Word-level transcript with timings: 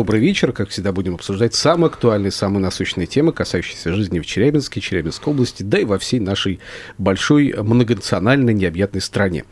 Добрый 0.00 0.18
вечер. 0.18 0.52
Как 0.52 0.70
всегда, 0.70 0.92
будем 0.92 1.16
обсуждать 1.16 1.54
самые 1.54 1.88
актуальные, 1.88 2.30
самые 2.30 2.62
насущные 2.62 3.06
темы, 3.06 3.32
касающиеся 3.32 3.92
жизни 3.92 4.18
в 4.18 4.24
Челябинске, 4.24 4.80
Челябинской 4.80 5.30
области, 5.30 5.62
да 5.62 5.78
и 5.78 5.84
во 5.84 5.98
всей 5.98 6.20
нашей 6.20 6.58
большой 6.96 7.54
многонациональной 7.54 8.54
необъятной 8.54 9.02
стране. 9.02 9.44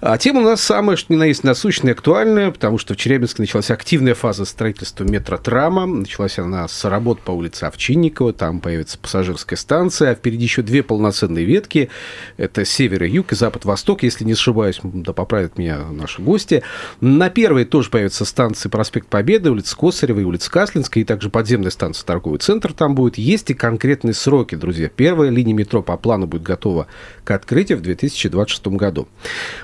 А 0.00 0.18
тема 0.18 0.40
у 0.40 0.42
нас 0.42 0.60
самая, 0.62 0.96
что 0.96 1.12
ни 1.12 1.16
на 1.16 1.26
есть, 1.26 1.44
насущная 1.44 1.92
актуальная, 1.92 2.50
потому 2.50 2.76
что 2.76 2.94
в 2.94 2.96
Челябинске 2.96 3.42
началась 3.42 3.70
активная 3.70 4.16
фаза 4.16 4.46
строительства 4.46 5.04
метротрама. 5.04 5.86
Началась 5.86 6.40
она 6.40 6.66
с 6.66 6.84
работ 6.84 7.20
по 7.20 7.30
улице 7.30 7.62
Овчинникова, 7.62 8.32
там 8.32 8.58
появится 8.58 8.98
пассажирская 8.98 9.56
станция, 9.56 10.10
а 10.10 10.14
впереди 10.16 10.42
еще 10.42 10.62
две 10.62 10.82
полноценные 10.82 11.44
ветки. 11.44 11.88
Это 12.36 12.64
север 12.64 13.04
и 13.04 13.10
юг 13.10 13.30
и 13.30 13.36
запад-восток, 13.36 14.02
если 14.02 14.24
не 14.24 14.32
ошибаюсь, 14.32 14.80
да 14.82 15.12
поправят 15.12 15.56
меня 15.56 15.78
наши 15.92 16.20
гости. 16.20 16.64
На 17.00 17.30
первой 17.30 17.64
тоже 17.64 17.90
появится 17.90 18.24
станция 18.24 18.70
проспект 18.70 19.06
Победы, 19.06 19.52
улица 19.52 19.76
и 19.90 20.24
улица 20.24 20.50
Каслинская, 20.50 21.02
и 21.02 21.06
также 21.06 21.30
подземная 21.30 21.70
станция 21.70 22.04
торговый 22.04 22.38
центр 22.38 22.72
там 22.72 22.94
будет. 22.94 23.18
Есть 23.18 23.50
и 23.50 23.54
конкретные 23.54 24.14
сроки, 24.14 24.54
друзья. 24.54 24.88
Первая 24.88 25.30
линия 25.30 25.54
метро 25.54 25.82
по 25.82 25.96
плану 25.96 26.26
будет 26.26 26.42
готова 26.42 26.86
к 27.24 27.30
открытию 27.30 27.78
в 27.78 27.82
2026 27.82 28.66
году. 28.68 29.08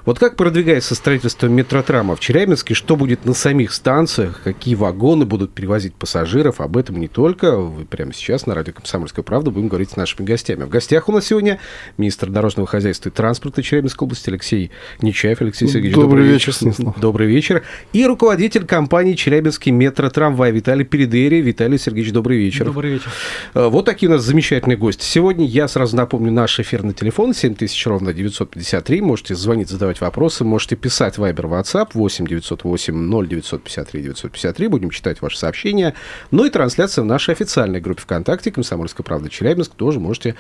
Вот 0.05 0.19
как 0.19 0.37
продвигается 0.37 0.95
строительство 0.95 1.47
метротрама 1.47 2.17
в 2.17 2.21
Челябинске, 2.21 2.75
что 2.75 2.97
будет 2.97 3.25
на 3.25 3.35
самих 3.35 3.73
станциях, 3.73 4.41
какие 4.43 4.75
вагоны 4.75 5.25
будут 5.25 5.53
перевозить 5.53 5.95
пассажиров, 5.95 6.61
об 6.61 6.77
этом 6.77 6.99
не 6.99 7.09
только. 7.09 7.57
Вы 7.57 7.85
прямо 7.85 8.13
сейчас 8.13 8.47
на 8.47 8.55
радио 8.55 8.73
«Комсомольская 8.73 9.23
правда» 9.23 9.51
будем 9.51 9.69
говорить 9.69 9.91
с 9.91 9.97
нашими 9.97 10.27
гостями. 10.27 10.65
В 10.65 10.69
гостях 10.69 11.09
у 11.09 11.13
нас 11.13 11.27
сегодня 11.27 11.59
министр 11.99 12.31
дорожного 12.31 12.67
хозяйства 12.67 13.09
и 13.09 13.13
транспорта 13.13 13.63
Челябинской 13.63 14.07
области 14.07 14.31
Алексей 14.31 14.71
Нечаев. 15.03 15.41
Алексей 15.41 15.69
Сергеевич, 15.69 15.95
добрый, 15.95 16.11
добрый 16.11 16.33
вечер. 16.33 16.53
вечер. 16.61 16.95
Добрый 17.01 17.29
вечер. 17.29 17.63
И 17.93 18.07
руководитель 18.07 18.65
компании 18.65 19.15
«Челябинский 19.15 19.73
метротрамвай» 20.11 20.51
Виталий 20.51 20.85
Передери. 20.85 21.37
Виталий 21.37 21.79
Сергеевич, 21.79 22.13
добрый 22.13 22.39
вечер. 22.39 22.65
Добрый 22.65 22.93
вечер. 22.93 23.11
Э, 23.55 23.69
вот 23.69 23.85
такие 23.85 24.09
у 24.09 24.13
нас 24.13 24.23
замечательные 24.23 24.77
гости. 24.77 25.05
Сегодня 25.05 25.47
я 25.47 25.69
сразу 25.69 25.97
напомню 25.97 26.33
наш 26.33 26.59
эфирный 26.59 26.93
телефон 26.93 27.33
7 27.33 27.51
7000 27.51 27.87
ровно 27.87 28.13
953. 28.13 29.01
Можете 29.01 29.35
звонить, 29.35 29.69
задавать 29.69 30.01
вопросы. 30.01 30.45
Можете 30.45 30.77
писать 30.77 31.17
Viber, 31.17 31.49
WhatsApp 31.49 31.91
8 31.95 32.27
908 32.27 32.95
0953 33.29 34.03
953. 34.03 34.69
Будем 34.69 34.91
читать 34.91 35.23
ваши 35.23 35.39
сообщения. 35.39 35.95
Ну 36.31 36.45
и 36.45 36.51
трансляция 36.51 37.03
в 37.03 37.07
нашей 37.07 37.35
официальной 37.35 37.81
группе 37.81 38.03
ВКонтакте 38.03 38.51
«Комсомольская 38.51 39.05
правда 39.05 39.29
Челябинск». 39.29 39.75
Тоже 39.75 40.01
можете 40.01 40.35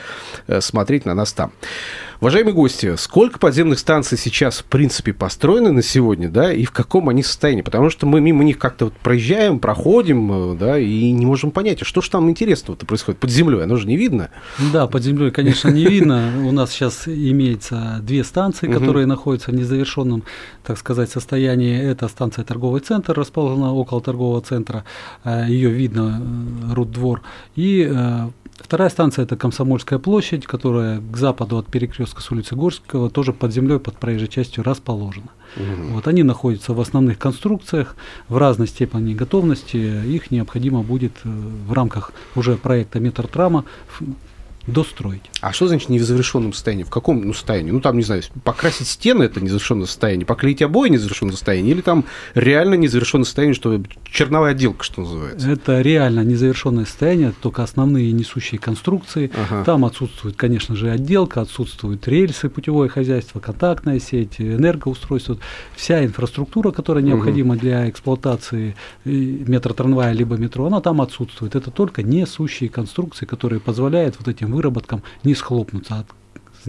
э, 0.46 0.60
смотреть 0.60 1.04
на 1.04 1.14
нас 1.14 1.32
там. 1.32 1.52
Уважаемые 2.20 2.52
гости, 2.52 2.96
сколько 2.96 3.38
подземных 3.38 3.78
станций 3.78 4.18
сейчас, 4.18 4.58
в 4.58 4.64
принципе, 4.64 5.14
построены 5.14 5.72
на 5.72 5.82
сегодня, 5.82 6.28
да, 6.28 6.52
и 6.52 6.66
в 6.66 6.70
каком 6.70 7.08
они 7.08 7.22
состоянии? 7.22 7.62
Потому 7.62 7.88
что 7.88 8.04
мы 8.04 8.20
мимо 8.20 8.44
них 8.44 8.58
как-то 8.58 8.86
вот 8.86 8.94
проезжаем, 8.94 9.58
проходим, 9.58 10.52
э, 10.52 10.56
да, 10.58 10.78
и 10.78 11.12
не 11.12 11.24
можем 11.24 11.50
понять, 11.50 11.80
а 11.80 11.86
что 11.86 12.02
же 12.02 12.10
там 12.10 12.28
интересного-то 12.28 12.84
происходит 12.84 13.20
под 13.20 13.30
землей? 13.30 13.64
Оно 13.64 13.76
же 13.76 13.86
не 13.88 13.96
видно. 13.96 14.28
Да, 14.70 14.86
под 14.86 15.02
землей, 15.02 15.30
конечно, 15.30 15.70
не 15.70 15.86
видно. 15.86 16.30
У 16.46 16.52
нас 16.52 16.72
сейчас 16.72 17.08
имеется 17.08 18.00
две 18.02 18.22
станции, 18.22 18.70
которые 18.70 19.06
находятся 19.06 19.50
в 19.50 19.54
незавершенном, 19.54 20.22
так 20.62 20.76
сказать, 20.76 21.10
состоянии. 21.10 21.74
Это 21.80 22.06
станция 22.08 22.44
торговый 22.44 22.82
центр, 22.82 23.14
расположена 23.18 23.72
около 23.72 24.02
торгового 24.02 24.42
центра. 24.42 24.84
Э, 25.24 25.46
Ее 25.48 25.70
видно, 25.70 26.20
э, 26.20 26.74
Руддвор. 26.74 27.22
И 27.56 27.90
Вторая 28.60 28.90
станция 28.90 29.24
это 29.24 29.36
Комсомольская 29.36 29.98
площадь, 29.98 30.46
которая 30.46 31.00
к 31.00 31.16
западу 31.16 31.58
от 31.58 31.66
перекрестка 31.66 32.20
с 32.20 32.30
улицы 32.30 32.54
Горского 32.54 33.10
тоже 33.10 33.32
под 33.32 33.52
землей, 33.52 33.78
под 33.78 33.96
проезжей 33.96 34.28
частью 34.28 34.62
расположена. 34.62 35.30
Угу. 35.56 35.94
Вот 35.94 36.06
они 36.06 36.22
находятся 36.22 36.74
в 36.74 36.80
основных 36.80 37.18
конструкциях 37.18 37.96
в 38.28 38.36
разной 38.36 38.68
степени 38.68 39.14
готовности. 39.14 39.76
Их 39.76 40.30
необходимо 40.30 40.82
будет 40.82 41.12
э, 41.24 41.28
в 41.28 41.72
рамках 41.72 42.12
уже 42.36 42.56
проекта 42.56 43.00
Метротрама 43.00 43.64
достроить. 44.70 45.22
А 45.40 45.52
что 45.52 45.68
значит 45.68 45.88
не 45.88 45.98
в 45.98 46.04
завершенном 46.04 46.52
состоянии? 46.52 46.84
В 46.84 46.90
каком 46.90 47.22
ну, 47.22 47.32
состоянии? 47.32 47.70
Ну, 47.70 47.80
там, 47.80 47.96
не 47.96 48.02
знаю, 48.02 48.22
покрасить 48.44 48.88
стены– 48.88 49.22
это 49.24 49.40
незавершенное 49.40 49.86
состояние, 49.86 50.26
поклеить 50.26 50.62
обои– 50.62 50.88
незавершенное 50.90 51.32
состояние, 51.32 51.74
или 51.74 51.80
там 51.80 52.04
реально 52.34 52.74
незавершенное 52.74 53.24
состояние, 53.24 53.54
что 53.54 53.82
черновая 54.04 54.52
отделка, 54.52 54.84
что 54.84 55.02
называется? 55.02 55.50
Это 55.50 55.80
реально 55.80 56.24
незавершенное 56.24 56.84
состояние, 56.84 57.32
только 57.40 57.62
основные 57.62 58.12
несущие 58.12 58.58
конструкции. 58.58 59.30
Ага. 59.34 59.64
Там 59.64 59.84
отсутствует, 59.84 60.36
конечно 60.36 60.74
же, 60.76 60.90
отделка, 60.90 61.40
отсутствуют 61.40 62.06
рельсы, 62.08 62.48
путевое 62.48 62.88
хозяйство, 62.88 63.40
контактная 63.40 64.00
сеть, 64.00 64.40
энергоустройство. 64.40 65.38
Вся 65.76 66.04
инфраструктура, 66.04 66.70
которая 66.70 67.02
необходима 67.02 67.54
угу. 67.54 67.60
для 67.60 67.88
эксплуатации 67.88 68.76
э, 69.04 69.10
метротрамвая 69.10 70.12
либо 70.12 70.36
метро, 70.36 70.66
она 70.66 70.80
там 70.80 71.00
отсутствует. 71.00 71.54
Это 71.54 71.70
только 71.70 72.02
несущие 72.02 72.68
конструкции, 72.68 73.26
которые 73.26 73.60
позволяют 73.60 74.16
вот 74.18 74.28
этим 74.28 74.54
выработкам 74.60 75.02
не 75.24 75.34
схлопнуться 75.34 76.04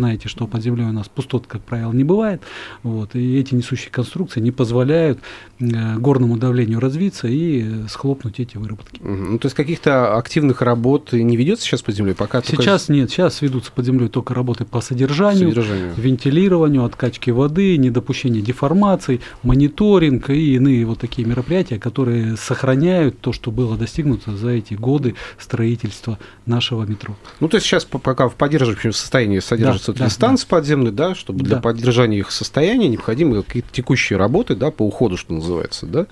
знаете, 0.01 0.29
что 0.29 0.47
под 0.47 0.63
землей 0.63 0.85
у 0.85 0.91
нас 0.91 1.07
пустот, 1.07 1.45
как 1.45 1.61
правило, 1.61 1.91
не 1.91 2.03
бывает. 2.03 2.41
Вот, 2.81 3.15
и 3.15 3.37
эти 3.37 3.53
несущие 3.53 3.91
конструкции 3.91 4.39
не 4.39 4.49
позволяют 4.49 5.19
э, 5.59 5.97
горному 5.97 6.37
давлению 6.37 6.79
развиться 6.79 7.27
и 7.27 7.61
э, 7.61 7.87
схлопнуть 7.87 8.39
эти 8.39 8.57
выработки. 8.57 8.99
Ну, 9.03 9.37
то 9.37 9.45
есть 9.45 9.55
каких-то 9.55 10.17
активных 10.17 10.63
работ 10.63 11.13
не 11.13 11.37
ведется 11.37 11.65
сейчас 11.65 11.83
под 11.83 11.95
землей? 11.95 12.15
Пока 12.15 12.41
сейчас 12.41 12.85
только... 12.85 12.93
нет, 12.93 13.11
сейчас 13.11 13.43
ведутся 13.43 13.71
под 13.71 13.85
землей 13.85 14.07
только 14.07 14.33
работы 14.33 14.65
по 14.65 14.81
содержанию, 14.81 15.49
содержанию, 15.49 15.93
вентилированию, 15.95 16.83
откачке 16.83 17.31
воды, 17.31 17.77
недопущение 17.77 18.41
деформаций, 18.41 19.21
мониторинг 19.43 20.31
и 20.31 20.55
иные 20.55 20.83
вот 20.87 20.99
такие 20.99 21.27
мероприятия, 21.27 21.77
которые 21.77 22.37
сохраняют 22.37 23.19
то, 23.21 23.33
что 23.33 23.51
было 23.51 23.77
достигнуто 23.77 24.35
за 24.35 24.49
эти 24.49 24.73
годы 24.73 25.13
строительства 25.37 26.17
нашего 26.47 26.85
метро. 26.85 27.15
Ну, 27.39 27.47
то 27.47 27.57
есть 27.57 27.67
сейчас 27.67 27.85
пока 27.85 28.27
в 28.29 28.33
поддерживающем 28.33 28.93
состоянии 28.93 29.37
содержится 29.39 29.90
содержатся 29.91 30.19
да, 30.19 30.27
станции 30.27 30.45
да. 30.45 30.55
подземные, 30.55 30.91
да, 30.91 31.15
чтобы 31.15 31.39
да. 31.39 31.45
для 31.45 31.57
поддержания 31.57 32.19
их 32.19 32.31
состояния 32.31 32.87
необходимы 32.87 33.43
какие-то 33.43 33.69
текущие 33.71 34.17
работы, 34.17 34.55
да, 34.55 34.71
по 34.71 34.83
уходу, 34.83 35.17
что 35.17 35.33
называется, 35.33 35.85
да, 35.85 36.07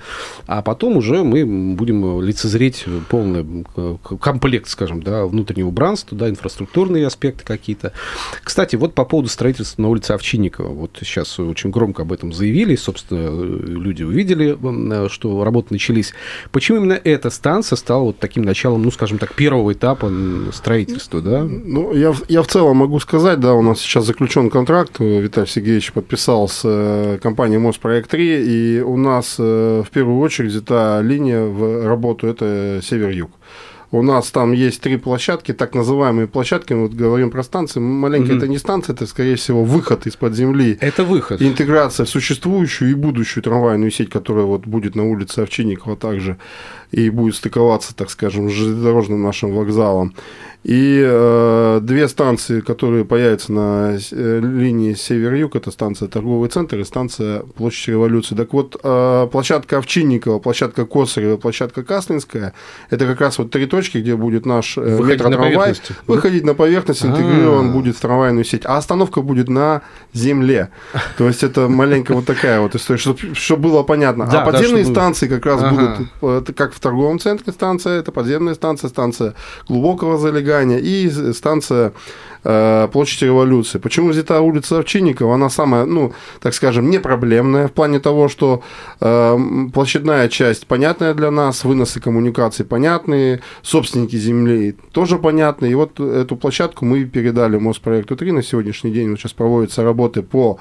а 0.47 0.61
потом 0.61 0.97
уже 0.97 1.23
мы 1.23 1.45
будем 1.75 2.21
лицезреть 2.21 2.85
полный 3.09 3.65
э, 3.75 3.95
комплект, 4.19 4.67
скажем, 4.69 5.01
да, 5.03 5.25
внутреннего 5.25 5.67
убранства, 5.67 6.17
да, 6.17 6.29
инфраструктурные 6.29 7.05
аспекты 7.07 7.43
какие-то. 7.43 7.93
Кстати, 8.43 8.75
вот 8.75 8.93
по 8.93 9.05
поводу 9.05 9.29
строительства 9.29 9.81
на 9.81 9.89
улице 9.89 10.11
Овчинникова, 10.11 10.69
вот 10.69 10.97
сейчас 11.01 11.39
очень 11.39 11.69
громко 11.69 12.03
об 12.03 12.11
этом 12.11 12.33
заявили, 12.33 12.75
собственно, 12.75 13.29
люди 13.29 14.03
увидели, 14.03 14.57
э, 14.61 15.09
что 15.09 15.43
работы 15.43 15.67
начались. 15.71 16.13
Почему 16.51 16.79
именно 16.79 16.99
эта 17.03 17.29
станция 17.29 17.75
стала 17.75 18.03
вот 18.03 18.19
таким 18.19 18.43
началом, 18.43 18.83
ну, 18.83 18.91
скажем 18.91 19.17
так, 19.17 19.33
первого 19.35 19.73
этапа 19.73 20.11
строительства, 20.51 21.21
да? 21.21 21.43
Ну, 21.43 21.93
я, 21.93 22.13
я 22.27 22.41
в 22.41 22.47
целом 22.47 22.77
могу 22.77 22.99
сказать, 22.99 23.39
да, 23.39 23.53
у 23.59 23.61
нас 23.61 23.79
сейчас 23.79 24.05
заключен 24.05 24.49
контракт, 24.49 24.99
Виталий 24.99 25.47
Сергеевич 25.47 25.91
подписал 25.91 26.47
с 26.47 26.61
э, 26.63 27.19
компанией 27.21 27.59
Моспроект 27.59 28.09
3, 28.09 28.45
и 28.45 28.81
у 28.81 28.95
нас 28.97 29.35
э, 29.37 29.83
в 29.85 29.89
первую 29.91 30.19
очередь 30.19 30.55
эта 30.55 31.01
линия 31.03 31.43
в 31.43 31.85
работу 31.85 32.27
это 32.27 32.79
север-юг. 32.81 33.31
У 33.91 34.03
нас 34.03 34.29
там 34.29 34.51
есть 34.51 34.81
три 34.81 34.97
площадки, 34.97 35.51
так 35.51 35.73
называемые 35.73 36.27
площадки. 36.27 36.73
Мы 36.73 36.83
вот 36.83 36.93
говорим 36.93 37.31
про 37.31 37.41
станции. 37.41 37.79
Маленькая 37.79 38.33
mm-hmm. 38.33 38.37
это 38.37 38.47
не 38.47 38.59
станция, 38.59 38.93
это, 38.93 39.07
скорее 39.07 39.35
всего, 39.35 39.63
выход 39.63 40.05
из-под 40.05 40.35
земли. 40.35 40.77
Это 40.79 41.03
выход. 41.03 41.41
Интеграция 41.41 42.05
в 42.05 42.09
существующую 42.09 42.91
и 42.91 42.93
будущую 42.93 43.43
трамвайную 43.43 43.89
сеть, 43.89 44.11
которая 44.11 44.45
вот 44.45 44.67
будет 44.67 44.95
на 44.95 45.09
улице 45.09 45.39
Овчинникова 45.39 45.95
также 45.97 46.37
и 46.91 47.09
будет 47.09 47.35
стыковаться, 47.35 47.95
так 47.95 48.09
скажем, 48.09 48.49
с 48.49 48.53
железнодорожным 48.53 49.21
нашим 49.21 49.53
вокзалом. 49.53 50.13
И 50.63 51.01
э, 51.01 51.79
две 51.81 52.09
станции, 52.09 52.59
которые 52.59 53.05
появятся 53.05 53.53
на 53.53 53.97
э, 54.11 54.39
линии 54.41 54.93
север-юг, 54.93 55.55
это 55.55 55.71
станция 55.71 56.09
Торговый 56.09 56.49
центр 56.49 56.79
и 56.79 56.83
станция 56.83 57.43
Площадь 57.55 57.87
Революции. 57.87 58.35
Так 58.35 58.51
вот, 58.51 58.75
э, 58.83 59.27
площадка 59.31 59.77
Овчинникова, 59.77 60.39
площадка 60.39 60.85
Косарева, 60.85 61.37
площадка 61.37 61.83
Каслинская, 61.83 62.53
это 62.89 63.05
как 63.05 63.21
раз 63.21 63.37
вот 63.37 63.51
три 63.51 63.67
точки, 63.67 63.99
где 63.99 64.17
будет 64.17 64.45
наш 64.45 64.77
э, 64.77 64.99
метротрамвай. 65.01 65.75
Выходить 66.07 66.43
на 66.43 66.53
поверхность, 66.53 67.05
интегрирован 67.05 67.67
А-а-а. 67.67 67.73
будет 67.73 67.95
в 67.95 68.01
трамвайную 68.01 68.43
сеть. 68.43 68.63
А 68.65 68.75
остановка 68.75 69.21
будет 69.21 69.47
на 69.47 69.81
земле. 70.11 70.71
То 71.17 71.27
есть 71.27 71.41
это 71.41 71.69
маленькая 71.69 72.15
вот 72.15 72.25
такая 72.25 72.59
вот 72.59 72.75
история, 72.75 72.99
чтобы 73.33 73.69
было 73.69 73.83
понятно. 73.83 74.25
А 74.25 74.45
подземные 74.45 74.83
станции 74.83 75.29
как 75.29 75.45
раз 75.45 75.63
будут, 75.63 76.53
как 76.57 76.73
в 76.79 76.81
торговом 76.81 77.19
центре 77.19 77.51
станция, 77.51 77.99
это 77.99 78.11
подземная 78.11 78.55
станция, 78.55 78.89
станция 78.89 79.35
глубокого 79.67 80.17
залегания 80.17 80.79
и 80.79 81.09
станция 81.33 81.93
Э, 82.41 82.87
площадь 82.91 83.21
революции. 83.23 83.79
Почему 83.79 84.09
взята 84.09 84.39
улица 84.39 84.79
Овчинникова? 84.79 85.35
Она 85.35 85.49
самая, 85.49 85.85
ну, 85.85 86.13
так 86.39 86.53
скажем, 86.53 86.89
не 86.89 86.97
проблемная 86.97 87.67
в 87.67 87.73
плане 87.73 87.99
того, 87.99 88.29
что 88.29 88.63
э, 89.01 89.37
площадная 89.73 90.29
часть 90.29 90.65
понятная 90.65 91.13
для 91.13 91.31
нас, 91.31 91.65
выносы 91.65 91.99
коммуникаций 91.99 92.63
понятные, 92.63 93.41
собственники 93.61 94.15
земли 94.15 94.77
тоже 94.93 95.17
понятны. 95.17 95.65
И 95.65 95.75
вот 95.75 95.99
эту 95.99 96.37
площадку 96.37 96.85
мы 96.85 97.03
передали 97.03 97.57
Моспроекту 97.57 98.15
3 98.15 98.31
на 98.31 98.41
сегодняшний 98.41 98.91
день. 98.91 99.09
Вот 99.09 99.19
сейчас 99.19 99.33
проводятся 99.33 99.83
работы 99.83 100.21
по 100.21 100.59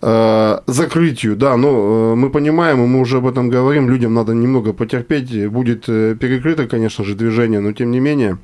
закрытию, 0.00 1.36
да, 1.36 1.56
но 1.56 2.14
мы 2.14 2.30
понимаем, 2.30 2.84
и 2.84 2.86
мы 2.86 3.00
уже 3.00 3.18
об 3.18 3.26
этом 3.26 3.48
говорим, 3.48 3.88
людям 3.88 4.14
надо 4.14 4.32
немного 4.32 4.72
потерпеть, 4.72 5.48
будет 5.48 5.86
перекрыто, 5.86 6.68
конечно 6.68 7.04
же, 7.04 7.14
движение, 7.14 7.60
но 7.60 7.72
тем 7.72 7.90
не 7.90 8.00
менее, 8.00 8.38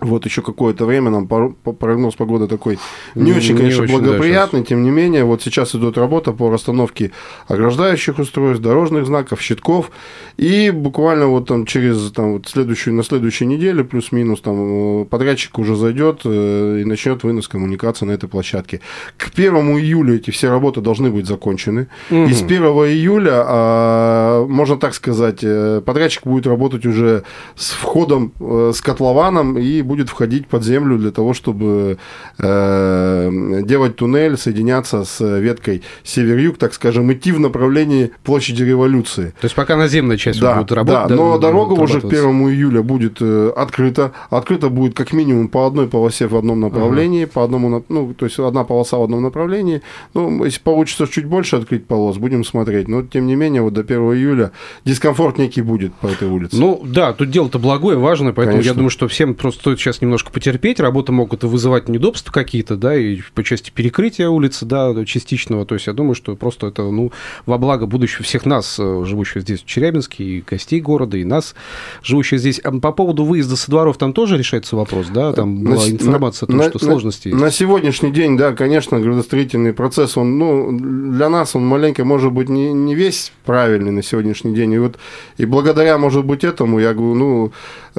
вот 0.00 0.24
еще 0.24 0.42
какое-то 0.42 0.86
время 0.86 1.10
нам 1.10 1.26
прогноз 1.26 2.14
погоды 2.14 2.46
такой 2.46 2.78
не, 3.14 3.32
очень, 3.32 3.56
конечно, 3.56 3.84
очень, 3.84 3.94
благоприятный, 3.94 4.60
да, 4.60 4.66
тем 4.66 4.82
не 4.82 4.90
менее, 4.90 5.24
вот 5.24 5.42
сейчас 5.42 5.74
идет 5.74 5.98
работа 5.98 6.32
по 6.32 6.50
расстановке 6.50 7.10
ограждающих 7.48 8.18
устройств, 8.18 8.62
дорожных 8.62 9.06
знаков, 9.06 9.40
щитков, 9.40 9.90
и 10.36 10.70
буквально 10.70 11.26
вот 11.26 11.48
там 11.48 11.66
через 11.66 12.12
там, 12.12 12.34
вот 12.34 12.48
следующую, 12.48 12.94
на 12.94 13.02
следующей 13.02 13.46
неделе, 13.46 13.82
плюс-минус, 13.84 14.40
там 14.40 15.06
подрядчик 15.06 15.58
уже 15.58 15.74
зайдет 15.74 16.20
э, 16.24 16.80
и 16.82 16.84
начнет 16.84 17.24
вынос 17.24 17.48
коммуникации 17.48 18.06
на 18.06 18.12
этой 18.12 18.28
площадке. 18.28 18.80
К 19.16 19.30
1 19.34 19.54
июля 19.78 20.16
эти 20.16 20.30
все 20.30 20.48
работы 20.48 20.80
должны 20.80 21.10
быть 21.10 21.26
закончены, 21.26 21.88
угу. 22.10 22.24
и 22.24 22.32
с 22.32 22.42
1 22.42 22.62
июля, 22.62 23.44
а, 23.46 24.46
можно 24.46 24.76
так 24.76 24.94
сказать, 24.94 25.40
э, 25.42 25.82
подрядчик 25.84 26.24
будет 26.24 26.46
работать 26.46 26.86
уже 26.86 27.24
с 27.56 27.70
входом, 27.70 28.32
э, 28.38 28.72
с 28.74 28.80
котлованом 28.80 29.58
и 29.58 29.82
будет 29.88 30.08
входить 30.08 30.46
под 30.46 30.62
землю 30.62 30.98
для 30.98 31.10
того, 31.10 31.34
чтобы 31.34 31.98
э, 32.38 33.62
делать 33.64 33.96
туннель, 33.96 34.36
соединяться 34.36 35.04
с 35.04 35.20
веткой 35.40 35.82
север-юг, 36.04 36.58
так 36.58 36.74
скажем, 36.74 37.12
идти 37.12 37.32
в 37.32 37.40
направлении 37.40 38.12
площади 38.22 38.62
революции. 38.62 39.34
То 39.40 39.46
есть 39.46 39.54
пока 39.56 39.76
наземная 39.76 40.16
часть 40.16 40.40
да, 40.40 40.54
будет 40.54 40.70
работать. 40.70 41.08
Да, 41.08 41.16
но 41.16 41.38
дорога 41.38 41.72
уже 41.72 42.00
к 42.00 42.04
1 42.04 42.18
июля 42.50 42.82
будет 42.82 43.18
э, 43.20 43.52
открыта. 43.56 44.12
Открыта 44.30 44.68
будет 44.68 44.94
как 44.94 45.12
минимум 45.12 45.48
по 45.48 45.66
одной 45.66 45.88
полосе 45.88 46.28
в 46.28 46.36
одном 46.36 46.60
направлении, 46.60 47.24
ага. 47.24 47.32
по 47.32 47.44
одному, 47.44 47.84
ну, 47.88 48.14
то 48.14 48.26
есть 48.26 48.38
одна 48.38 48.64
полоса 48.64 48.98
в 48.98 49.02
одном 49.02 49.22
направлении. 49.22 49.82
Ну, 50.14 50.44
если 50.44 50.60
получится 50.60 51.06
чуть 51.06 51.24
больше 51.24 51.56
открыть 51.56 51.86
полос, 51.86 52.18
будем 52.18 52.44
смотреть. 52.44 52.88
Но, 52.88 53.02
тем 53.02 53.26
не 53.26 53.34
менее, 53.34 53.62
вот 53.62 53.72
до 53.72 53.80
1 53.80 53.98
июля 54.14 54.52
дискомфорт 54.84 55.38
некий 55.38 55.62
будет 55.62 55.94
по 55.94 56.06
этой 56.06 56.28
улице. 56.28 56.56
Ну, 56.56 56.82
да, 56.84 57.12
тут 57.12 57.30
дело-то 57.30 57.58
благое, 57.58 57.98
важное, 57.98 58.32
поэтому 58.32 58.58
Конечно. 58.58 58.70
я 58.70 58.74
думаю, 58.74 58.90
что 58.90 59.08
всем 59.08 59.34
просто 59.34 59.76
стоит 59.78 59.94
сейчас 59.94 60.02
немножко 60.02 60.30
потерпеть, 60.30 60.80
работы 60.80 61.12
могут 61.12 61.44
вызывать 61.44 61.88
неудобства 61.88 62.32
какие-то, 62.32 62.76
да, 62.76 62.96
и 62.96 63.20
по 63.34 63.42
части 63.42 63.70
перекрытия 63.70 64.28
улицы, 64.28 64.66
да, 64.66 65.04
частичного, 65.04 65.64
то 65.64 65.74
есть 65.74 65.86
я 65.86 65.92
думаю, 65.92 66.14
что 66.14 66.36
просто 66.36 66.66
это, 66.66 66.82
ну, 66.82 67.12
во 67.46 67.58
благо 67.58 67.86
будущего 67.86 68.24
всех 68.24 68.44
нас, 68.44 68.76
э, 68.78 69.04
живущих 69.04 69.42
здесь 69.42 69.62
в 69.62 69.66
Челябинске, 69.66 70.24
и 70.24 70.44
гостей 70.46 70.80
города, 70.80 71.16
и 71.16 71.24
нас, 71.24 71.54
живущих 72.02 72.40
здесь. 72.40 72.58
А 72.60 72.72
по 72.72 72.92
поводу 72.92 73.24
выезда 73.24 73.56
со 73.56 73.70
дворов 73.70 73.96
там 73.96 74.12
тоже 74.12 74.36
решается 74.36 74.76
вопрос, 74.76 75.06
да, 75.12 75.32
там 75.32 75.62
была 75.64 75.84
на, 75.84 75.90
информация 75.90 76.46
на, 76.48 76.54
о 76.54 76.56
том, 76.56 76.56
на, 76.58 76.70
что 76.70 76.78
сложности 76.78 77.28
на, 77.28 77.32
есть. 77.32 77.44
На 77.44 77.50
сегодняшний 77.50 78.10
день, 78.10 78.36
да, 78.36 78.52
конечно, 78.52 79.00
градостроительный 79.00 79.72
процесс, 79.72 80.16
он, 80.16 80.38
ну, 80.38 80.78
для 81.12 81.28
нас 81.28 81.54
он 81.54 81.66
маленько, 81.66 82.04
может 82.04 82.32
быть, 82.32 82.48
не, 82.48 82.72
не 82.72 82.94
весь 82.94 83.32
правильный 83.44 83.90
на 83.90 84.02
сегодняшний 84.02 84.54
день, 84.54 84.72
и 84.72 84.78
вот, 84.78 84.98
и 85.36 85.44
благодаря, 85.44 85.98
может 85.98 86.24
быть, 86.24 86.44
этому, 86.44 86.78
я 86.78 86.94
говорю, 86.94 87.14
ну, 87.14 87.52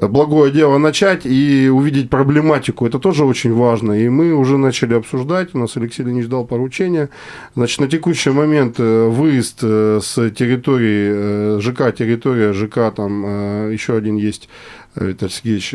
благое 0.08 0.52
дело 0.52 0.78
начать 0.78 1.26
и 1.26 1.69
увидеть 1.70 2.10
проблематику. 2.10 2.86
Это 2.86 3.00
тоже 3.00 3.26
очень 3.26 3.54
важно. 3.54 3.94
И 3.94 4.10
мы 4.10 4.34
уже 4.34 4.58
начали 4.58 4.94
обсуждать. 4.94 5.50
У 5.54 5.58
нас 5.58 5.78
Алексей 5.78 6.04
Леонидович 6.04 6.30
дал 6.30 6.46
поручение. 6.46 7.10
Значит, 7.56 7.80
на 7.80 7.88
текущий 7.88 8.32
момент 8.32 8.76
э, 8.80 9.08
выезд 9.08 9.60
э, 9.62 10.00
с 10.02 10.30
территории 10.32 11.58
э, 11.58 11.60
ЖК, 11.62 11.96
территория 11.96 12.54
ЖК, 12.54 12.94
там 12.96 13.72
еще 13.72 13.96
один 13.96 14.16
есть 14.18 14.50
Виталий 14.96 15.32
Сергеевич, 15.32 15.74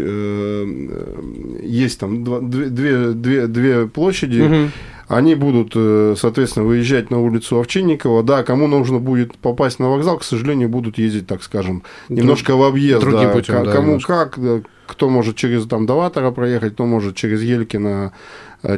есть 1.62 2.00
там 2.00 2.50
две, 2.50 3.12
две, 3.12 3.46
две 3.46 3.86
площади, 3.86 4.40
угу. 4.40 4.70
они 5.08 5.34
будут, 5.36 5.72
соответственно, 6.18 6.66
выезжать 6.66 7.10
на 7.10 7.20
улицу 7.20 7.58
Овчинникова. 7.60 8.22
Да, 8.22 8.42
кому 8.42 8.66
нужно 8.66 8.98
будет 8.98 9.36
попасть 9.38 9.78
на 9.78 9.88
вокзал, 9.88 10.18
к 10.18 10.24
сожалению, 10.24 10.68
будут 10.68 10.98
ездить, 10.98 11.26
так 11.26 11.42
скажем, 11.42 11.84
немножко 12.08 12.56
в 12.56 12.62
объезд. 12.64 13.02
Другим 13.02 13.28
да, 13.28 13.32
путем, 13.32 13.64
да, 13.64 13.72
кому 13.72 13.86
немножко. 13.86 14.26
как, 14.26 14.38
кто 14.86 15.08
может 15.08 15.36
через 15.36 15.66
там 15.66 15.86
Даватора 15.86 16.30
проехать, 16.30 16.74
кто 16.74 16.86
может 16.86 17.16
через 17.16 17.42
Елькина 17.42 18.12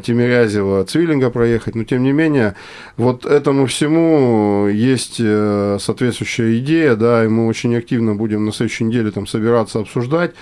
Тимирязева, 0.05 0.85
Цвиллинга 0.85 1.31
проехать, 1.31 1.75
но 1.75 1.85
тем 1.85 2.03
не 2.03 2.13
менее, 2.13 2.57
вот 2.97 3.25
этому 3.25 3.67
всему 3.67 4.67
есть 4.67 5.17
э, 5.21 5.79
соответствующая 5.81 6.59
идея, 6.59 6.97
да, 6.97 7.25
и 7.25 7.29
мы 7.29 7.47
очень 7.47 7.77
активно 7.77 8.15
будем 8.15 8.45
на 8.45 8.53
следующей 8.53 8.85
неделе 8.85 9.11
там 9.11 9.27
собираться, 9.27 9.79
обсуждать. 9.79 10.33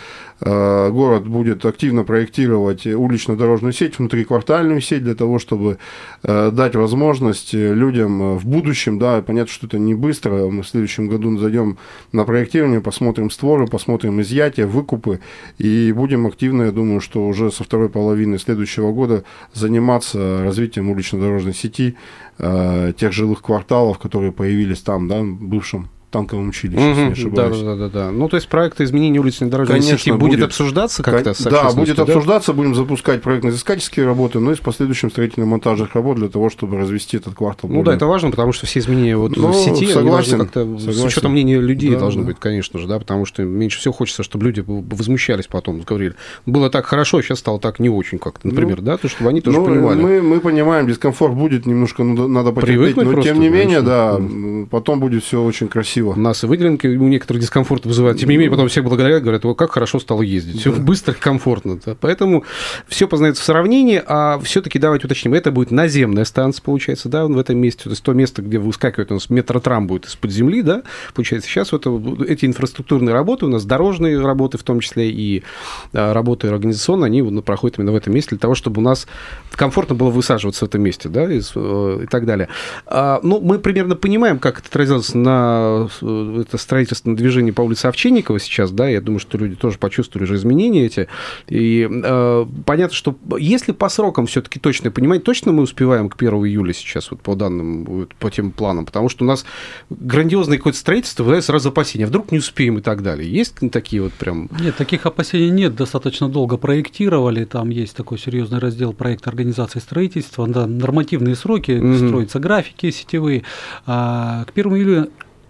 Э, 0.40 0.90
город 0.90 1.26
будет 1.26 1.64
активно 1.66 2.04
проектировать 2.04 2.86
улично-дорожную 2.86 3.72
сеть, 3.72 3.98
внутриквартальную 3.98 4.80
сеть 4.80 5.04
для 5.04 5.14
того, 5.14 5.38
чтобы 5.38 5.78
дать 6.22 6.74
возможность 6.74 7.52
людям 7.52 8.38
в 8.38 8.46
будущем, 8.46 8.98
да, 8.98 9.20
понятно, 9.20 9.52
что 9.52 9.66
это 9.66 9.78
не 9.78 9.94
быстро, 9.94 10.46
мы 10.46 10.62
в 10.62 10.68
следующем 10.68 11.08
году 11.08 11.36
зайдем 11.38 11.76
на 12.12 12.24
проектирование, 12.24 12.80
посмотрим 12.80 13.30
створы, 13.30 13.66
посмотрим 13.66 14.20
изъятия, 14.22 14.66
выкупы, 14.66 15.20
и 15.58 15.92
будем 15.92 16.26
активно, 16.26 16.64
я 16.64 16.72
думаю, 16.72 17.00
что 17.00 17.26
уже 17.26 17.50
со 17.50 17.64
второй 17.64 17.88
половины 17.88 18.38
следующего 18.38 18.92
года 18.92 19.24
заниматься 19.52 20.42
развитием 20.42 20.90
улично-дорожной 20.90 21.54
сети, 21.54 21.96
э, 22.38 22.92
тех 22.96 23.12
жилых 23.12 23.42
кварталов, 23.42 23.98
которые 23.98 24.32
появились 24.32 24.80
там, 24.80 25.08
да, 25.08 25.22
бывшем 25.22 25.88
танковом 26.14 26.50
училище, 26.50 26.80
угу, 26.80 26.88
если 26.90 27.02
не 27.02 27.12
ошибаюсь. 27.12 27.58
Да, 27.58 27.64
да, 27.64 27.76
да, 27.76 27.88
да. 27.88 28.10
Ну, 28.12 28.28
то 28.28 28.36
есть 28.36 28.48
проект 28.48 28.80
изменения 28.80 29.18
уличной 29.18 29.48
дорожной 29.48 29.80
Конечно, 29.80 29.98
сети 29.98 30.12
будет, 30.12 30.36
будет 30.36 30.44
обсуждаться 30.44 31.02
как-то? 31.02 31.34
Да, 31.50 31.72
будет 31.72 31.96
да? 31.96 32.04
обсуждаться, 32.04 32.52
будем 32.52 32.76
запускать 32.76 33.20
проектно-изыскательские 33.20 34.06
работы, 34.06 34.38
но 34.38 34.46
ну 34.46 34.52
и 34.52 34.54
с 34.54 34.60
последующим 34.60 35.10
строительно-монтажных 35.10 35.92
работ 35.94 36.18
для 36.18 36.28
того, 36.28 36.50
чтобы 36.50 36.78
развести 36.78 37.16
этот 37.16 37.34
квартал. 37.34 37.68
Ну 37.68 37.78
более... 37.78 37.86
да, 37.86 37.96
это 37.96 38.06
важно, 38.06 38.30
потому 38.30 38.52
что 38.52 38.66
все 38.66 38.78
изменения 38.78 39.16
вот 39.16 39.36
ну, 39.36 39.48
в 39.48 39.54
сети, 39.56 39.88
согласен, 39.88 40.38
как-то 40.38 40.78
с 40.78 41.04
учетом 41.04 41.32
мнения 41.32 41.58
людей 41.58 41.90
да, 41.90 41.98
должны 41.98 42.22
да. 42.22 42.28
быть, 42.28 42.38
конечно 42.38 42.78
же, 42.78 42.86
да, 42.86 43.00
потому 43.00 43.26
что 43.26 43.42
меньше 43.42 43.80
всего 43.80 43.92
хочется, 43.92 44.22
чтобы 44.22 44.44
люди 44.44 44.62
возмущались 44.66 45.48
потом, 45.48 45.80
говорили, 45.80 46.14
было 46.46 46.70
так 46.70 46.86
хорошо, 46.86 47.22
сейчас 47.22 47.40
стало 47.40 47.58
так 47.58 47.80
не 47.80 47.88
очень 47.88 48.18
как-то, 48.18 48.46
например, 48.46 48.78
ну, 48.78 48.86
да, 48.86 48.98
то 48.98 49.08
чтобы 49.08 49.30
они 49.30 49.40
тоже 49.40 49.58
ну, 49.58 49.66
понимали. 49.66 50.00
Мы, 50.00 50.22
мы 50.22 50.38
понимаем, 50.38 50.86
дискомфорт 50.86 51.34
будет, 51.34 51.66
немножко 51.66 52.04
надо 52.04 52.52
потерпеть, 52.52 52.96
но 52.96 53.20
тем 53.20 53.40
не 53.40 53.48
менее, 53.48 53.82
да, 53.82 54.20
потом 54.70 55.00
будет 55.00 55.24
все 55.24 55.42
очень 55.42 55.66
красиво. 55.66 56.03
Нас 56.14 56.44
и 56.44 56.46
выделенка 56.46 56.86
у 56.86 57.08
некоторых 57.08 57.42
дискомфорт 57.42 57.86
вызывает. 57.86 58.18
Тем 58.18 58.28
не 58.28 58.36
менее, 58.36 58.50
потом 58.50 58.68
всех 58.68 58.84
благодарят, 58.84 59.22
говорят, 59.22 59.44
о, 59.44 59.54
как 59.54 59.72
хорошо 59.72 59.98
стало 59.98 60.22
ездить. 60.22 60.60
Все 60.60 60.72
быстро 60.72 61.14
и 61.14 61.16
комфортно. 61.18 61.78
Да. 61.84 61.96
Поэтому 62.00 62.44
все 62.86 63.08
познается 63.08 63.42
в 63.42 63.44
сравнении, 63.44 64.02
а 64.06 64.38
все-таки 64.42 64.78
давайте 64.78 65.06
уточним, 65.06 65.34
это 65.34 65.50
будет 65.50 65.70
наземная 65.70 66.24
станция, 66.24 66.62
получается, 66.62 67.08
да, 67.08 67.26
в 67.26 67.38
этом 67.38 67.58
месте. 67.58 67.84
То 67.84 67.90
есть 67.90 68.02
то 68.02 68.12
место, 68.12 68.42
где 68.42 68.58
выскакивает 68.58 69.10
у 69.10 69.14
нас 69.14 69.30
метротрам 69.30 69.86
будет 69.86 70.06
из-под 70.06 70.30
земли, 70.30 70.62
да, 70.62 70.82
получается. 71.14 71.48
Сейчас 71.48 71.72
вот 71.72 71.86
эти 72.28 72.44
инфраструктурные 72.44 73.12
работы, 73.14 73.46
у 73.46 73.48
нас 73.48 73.64
дорожные 73.64 74.20
работы 74.20 74.58
в 74.58 74.62
том 74.62 74.80
числе 74.80 75.10
и 75.10 75.42
а, 75.92 76.12
работы 76.12 76.48
организационные, 76.48 77.06
они 77.06 77.40
проходят 77.42 77.78
именно 77.78 77.92
в 77.92 77.96
этом 77.96 78.14
месте 78.14 78.30
для 78.30 78.38
того, 78.38 78.54
чтобы 78.54 78.80
у 78.80 78.84
нас 78.84 79.06
комфортно 79.52 79.94
было 79.94 80.10
высаживаться 80.10 80.64
в 80.64 80.68
этом 80.68 80.82
месте, 80.82 81.08
да, 81.08 81.30
и, 81.32 81.40
э, 81.54 82.00
и 82.02 82.06
так 82.06 82.26
далее. 82.26 82.48
А, 82.86 83.20
ну, 83.22 83.40
мы 83.40 83.58
примерно 83.58 83.96
понимаем, 83.96 84.38
как 84.38 84.58
это 84.58 84.68
отразилось 84.68 85.14
на 85.14 85.88
это 86.02 86.58
строительственное 86.58 87.16
движение 87.16 87.52
по 87.52 87.62
улице 87.62 87.86
Овчинникова 87.86 88.38
сейчас, 88.38 88.70
да, 88.70 88.88
я 88.88 89.00
думаю, 89.00 89.20
что 89.20 89.38
люди 89.38 89.56
тоже 89.56 89.78
почувствовали 89.78 90.24
уже 90.24 90.36
изменения 90.36 90.86
эти. 90.86 91.08
И 91.48 91.88
э, 91.90 92.46
понятно, 92.64 92.94
что 92.94 93.16
если 93.38 93.72
по 93.72 93.88
срокам 93.88 94.26
все-таки 94.26 94.58
точно 94.58 94.90
понимать, 94.90 95.24
точно 95.24 95.52
мы 95.52 95.62
успеваем 95.62 96.08
к 96.08 96.16
1 96.16 96.32
июля 96.46 96.72
сейчас, 96.72 97.10
вот 97.10 97.20
по 97.20 97.34
данным, 97.34 97.84
вот, 97.84 98.14
по 98.14 98.30
тем 98.30 98.50
планам, 98.50 98.86
потому 98.86 99.08
что 99.08 99.24
у 99.24 99.28
нас 99.28 99.44
грандиозное 99.90 100.58
какое-то 100.58 100.78
строительство 100.78 101.22
вызывает 101.22 101.44
сразу 101.44 101.68
опасения, 101.70 102.06
вдруг 102.06 102.32
не 102.32 102.38
успеем 102.38 102.78
и 102.78 102.80
так 102.82 103.02
далее. 103.02 103.30
Есть 103.30 103.56
такие 103.70 104.02
вот 104.02 104.12
прям... 104.12 104.48
Нет, 104.60 104.76
таких 104.76 105.06
опасений 105.06 105.50
нет, 105.50 105.74
достаточно 105.74 106.28
долго 106.28 106.56
проектировали, 106.56 107.44
там 107.44 107.70
есть 107.70 107.96
такой 107.96 108.18
серьезный 108.18 108.58
раздел 108.58 108.92
проекта 108.92 109.30
организации 109.30 109.78
строительства, 109.78 110.46
да, 110.46 110.66
нормативные 110.66 111.36
сроки, 111.36 111.72
угу. 111.72 111.96
строятся 111.96 112.38
графики 112.38 112.90
сетевые. 112.90 113.44
А 113.86 114.44
к 114.44 114.50
1 114.50 114.74
июля 114.74 115.08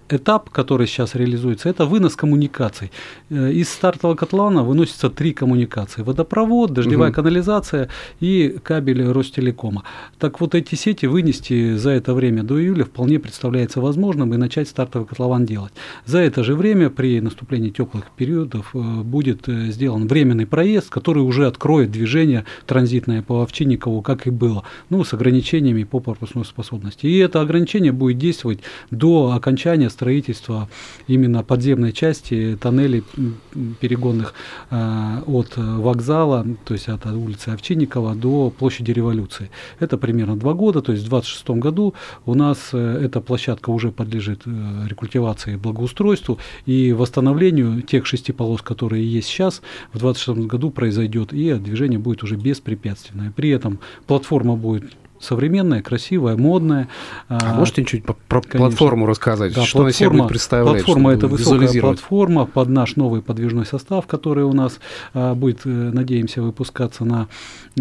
этап, 0.09 0.51
который 0.51 0.87
сейчас 0.87 1.15
реализуется, 1.15 1.69
это 1.69 1.87
вынос 1.87 2.17
коммуникаций. 2.17 2.91
Э, 3.31 3.53
из 3.53 3.69
стартового 3.69 4.17
котлована 4.17 4.63
выносятся 4.63 5.11
три 5.11 5.33
коммуникации. 5.33 6.03
Водопровод, 6.03 6.73
дождевая 6.73 7.11
угу. 7.11 7.17
канализация 7.17 7.89
и 8.21 8.57
кабель 8.63 9.05
Ростелекома. 9.11 9.85
Так 10.19 10.41
вот 10.41 10.55
эти 10.55 10.75
сети 10.75 11.07
вынести 11.07 11.77
за 11.77 11.91
это 11.91 12.15
время 12.15 12.43
до 12.43 12.61
июля 12.61 12.85
вполне 12.85 13.19
представляется 13.19 13.81
возможным 13.81 14.35
и 14.35 14.37
начать 14.37 14.69
стартовый 14.69 15.07
котлован 15.07 15.47
делать. 15.47 15.73
За 16.07 16.19
это 16.19 16.45
же 16.45 16.55
время 16.55 16.91
при 16.91 17.21
наступлении 17.21 17.71
теплых 17.71 18.05
периодов 18.17 18.71
э, 18.75 18.79
будет 18.79 19.49
э, 19.49 19.71
сделан 19.71 20.07
временный 20.07 20.47
проезд, 20.47 20.91
который 20.91 21.23
уже 21.23 21.47
откроет 21.47 21.91
движение 21.91 22.45
транзитное 22.67 23.23
по 23.23 23.43
Овчинникову, 23.43 24.03
как 24.03 24.27
и 24.27 24.31
было, 24.31 24.65
ну, 24.91 25.05
с 25.05 25.15
ограничениями 25.15 25.85
по 25.85 26.01
пропускной 26.01 26.45
способности. 26.45 27.07
И 27.07 27.19
это 27.19 27.41
ограничение 27.41 27.93
будет 27.93 28.19
действовать 28.19 28.61
до 28.91 29.33
окончания 29.33 29.91
строительства 29.95 30.69
именно 31.07 31.43
подземной 31.43 31.93
части 31.93 32.59
тоннелей 32.61 33.03
перегонных 33.81 34.35
э, 34.71 35.21
от 35.27 35.57
вокзала, 35.57 36.47
то 36.65 36.75
есть 36.75 36.89
от 36.89 37.07
улицы 37.07 37.49
Овчинникова 37.49 38.15
до 38.15 38.51
площади 38.51 38.91
Революции. 38.91 39.51
Это 39.81 39.97
примерно 39.97 40.37
два 40.37 40.55
года, 40.55 40.83
то 40.83 40.93
есть 40.93 41.05
в 41.05 41.09
2026 41.09 41.51
году 41.63 41.95
у 42.27 42.35
нас 42.35 42.71
э, 42.73 43.01
эта 43.05 43.21
площадка 43.21 43.71
уже 43.71 43.91
подлежит 43.91 44.43
э, 44.47 44.87
рекультивации 44.89 45.55
и 45.55 45.57
благоустройству, 45.57 46.39
и 46.67 46.93
восстановлению 46.93 47.83
тех 47.83 48.07
шести 48.07 48.33
полос, 48.33 48.63
которые 48.63 49.11
есть 49.11 49.29
сейчас, 49.29 49.63
в 49.93 49.99
2026 49.99 50.47
году 50.51 50.71
произойдет, 50.71 51.33
и 51.33 51.55
движение 51.55 51.99
будет 51.99 52.23
уже 52.23 52.37
беспрепятственное. 52.37 53.31
При 53.31 53.51
этом 53.51 53.79
платформа 54.07 54.57
будет 54.57 54.85
современная, 55.25 55.83
красивая, 55.83 56.37
модная. 56.37 56.89
А, 57.29 57.39
а 57.43 57.55
можете 57.55 57.85
чуть 57.85 58.05
про 58.05 58.15
конечно. 58.41 58.59
платформу 58.59 59.07
рассказать? 59.07 59.55
Да, 59.55 59.63
что 59.63 59.79
платформа, 59.79 59.85
она 59.85 59.93
себя 59.93 60.11
будет 60.11 60.29
представлять? 60.29 60.85
Платформа– 60.85 61.13
это 61.15 61.29
высокая 61.29 61.81
платформа 61.81 62.47
под 62.47 62.69
наш 62.69 62.97
новый 62.97 63.23
подвижной 63.23 63.67
состав, 63.67 64.07
который 64.07 64.45
у 64.45 64.53
нас 64.53 64.81
а, 65.13 65.35
будет, 65.35 65.61
э, 65.65 65.69
надеемся, 65.69 66.43
выпускаться 66.43 67.05
на 67.05 67.29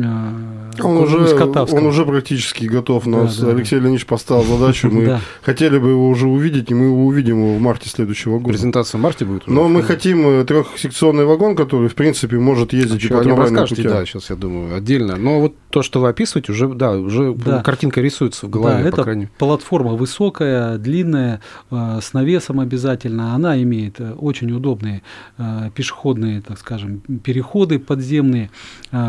а, 0.01 0.33
он 0.81 0.97
уже, 0.97 1.17
он 1.17 1.85
уже 1.85 2.05
практически 2.05 2.65
готов. 2.65 3.05
Нас 3.05 3.37
да, 3.37 3.47
да, 3.47 3.51
Алексей 3.51 3.75
да. 3.75 3.83
Леонидович 3.83 4.07
поставил 4.07 4.43
задачу. 4.43 4.89
Мы 4.91 5.19
хотели 5.43 5.77
бы 5.77 5.89
его 5.89 6.09
уже 6.09 6.27
увидеть, 6.27 6.71
и 6.71 6.73
мы 6.73 6.85
его 6.85 7.05
увидим 7.05 7.57
в 7.57 7.61
марте 7.61 7.89
следующего 7.89 8.39
года. 8.39 8.53
Презентация 8.53 8.97
в 8.97 9.01
марте 9.01 9.25
будет? 9.25 9.47
Но 9.47 9.67
мы 9.67 9.83
хотим 9.83 10.27
э, 10.27 10.45
трехсекционный 10.45 11.25
вагон, 11.25 11.55
который, 11.55 11.89
в 11.89 11.95
принципе, 11.95 12.37
может 12.37 12.73
ездить 12.73 13.03
и 13.05 13.07
по. 13.07 13.23
Да, 13.23 14.05
сейчас 14.05 14.29
я 14.29 14.35
думаю, 14.35 14.75
отдельно. 14.75 15.15
Но 15.15 15.41
вот 15.41 15.55
то, 15.69 15.83
что 15.83 16.01
вы 16.01 16.09
описываете, 16.09 16.51
уже, 16.51 16.67
да, 16.69 16.91
уже 16.91 17.32
да. 17.35 17.63
картинка 17.63 18.01
рисуется 18.01 18.47
в 18.47 18.49
голове, 18.49 18.83
да, 18.83 18.89
по 18.89 18.93
это 18.95 19.03
крайней 19.03 19.27
платформа 19.37 19.93
высокая, 19.93 20.77
длинная, 20.77 21.41
э, 21.71 21.99
с 22.01 22.13
навесом 22.13 22.59
обязательно. 22.59 23.33
Она 23.35 23.61
имеет 23.61 23.99
э, 23.99 24.13
очень 24.13 24.51
удобные 24.51 25.01
э, 25.37 25.69
пешеходные, 25.75 26.41
так 26.41 26.57
скажем, 26.59 26.99
переходы 27.23 27.79
подземные, 27.79 28.49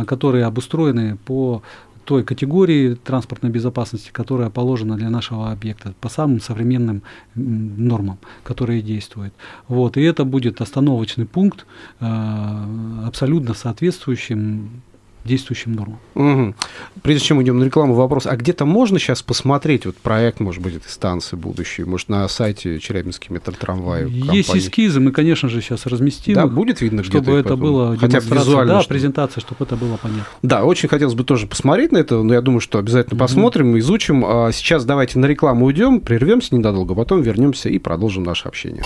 которые 0.06 0.46
обустроены 0.46 1.16
по 1.16 1.62
той 2.04 2.22
категории 2.22 2.94
транспортной 2.94 3.50
безопасности, 3.50 4.10
которая 4.12 4.50
положена 4.50 4.96
для 4.96 5.10
нашего 5.10 5.50
объекта, 5.50 5.94
по 6.00 6.08
самым 6.08 6.40
современным 6.40 7.02
нормам, 7.34 8.18
которые 8.42 8.82
действуют. 8.82 9.32
Вот, 9.68 9.96
и 9.96 10.02
это 10.02 10.24
будет 10.24 10.60
остановочный 10.60 11.24
пункт, 11.26 11.66
абсолютно 12.00 13.54
соответствующим 13.54 14.82
действующим 15.24 15.72
нормам. 15.72 15.98
Угу. 16.14 16.54
Прежде 17.02 17.24
чем 17.24 17.42
идем 17.42 17.58
на 17.58 17.64
рекламу, 17.64 17.94
вопрос, 17.94 18.26
а 18.26 18.36
где-то 18.36 18.64
можно 18.64 18.98
сейчас 18.98 19.22
посмотреть 19.22 19.86
вот 19.86 19.96
проект, 19.96 20.40
может 20.40 20.62
быть, 20.62 20.76
этой 20.76 20.88
станции 20.88 21.36
будущей, 21.36 21.84
может, 21.84 22.08
на 22.08 22.28
сайте 22.28 22.78
Челябинский 22.78 23.28
метротрамвай? 23.32 24.08
Есть 24.08 24.48
компании? 24.48 24.58
эскизы, 24.58 25.00
мы, 25.00 25.12
конечно 25.12 25.48
же, 25.48 25.60
сейчас 25.60 25.86
разместим. 25.86 26.34
Да, 26.34 26.46
будет 26.46 26.80
видно 26.80 27.02
Чтобы 27.02 27.32
это 27.32 27.50
потом, 27.50 27.60
было 27.60 27.96
хотя 27.96 28.20
бы 28.20 28.36
визуально. 28.36 28.74
Да, 28.74 28.80
что... 28.80 28.88
презентация, 28.88 29.40
чтобы 29.40 29.64
это 29.64 29.76
было 29.76 29.96
понятно. 29.96 30.26
Да, 30.42 30.64
очень 30.64 30.88
хотелось 30.88 31.14
бы 31.14 31.24
тоже 31.24 31.46
посмотреть 31.46 31.92
на 31.92 31.98
это, 31.98 32.22
но 32.22 32.34
я 32.34 32.40
думаю, 32.40 32.60
что 32.60 32.78
обязательно 32.78 33.14
угу. 33.14 33.20
посмотрим, 33.20 33.78
изучим. 33.78 34.24
А 34.26 34.50
сейчас 34.52 34.84
давайте 34.84 35.18
на 35.18 35.26
рекламу 35.26 35.66
уйдем, 35.66 36.00
прервемся 36.00 36.54
ненадолго, 36.54 36.94
потом 36.94 37.22
вернемся 37.22 37.68
и 37.68 37.78
продолжим 37.78 38.24
наше 38.24 38.48
общение. 38.48 38.82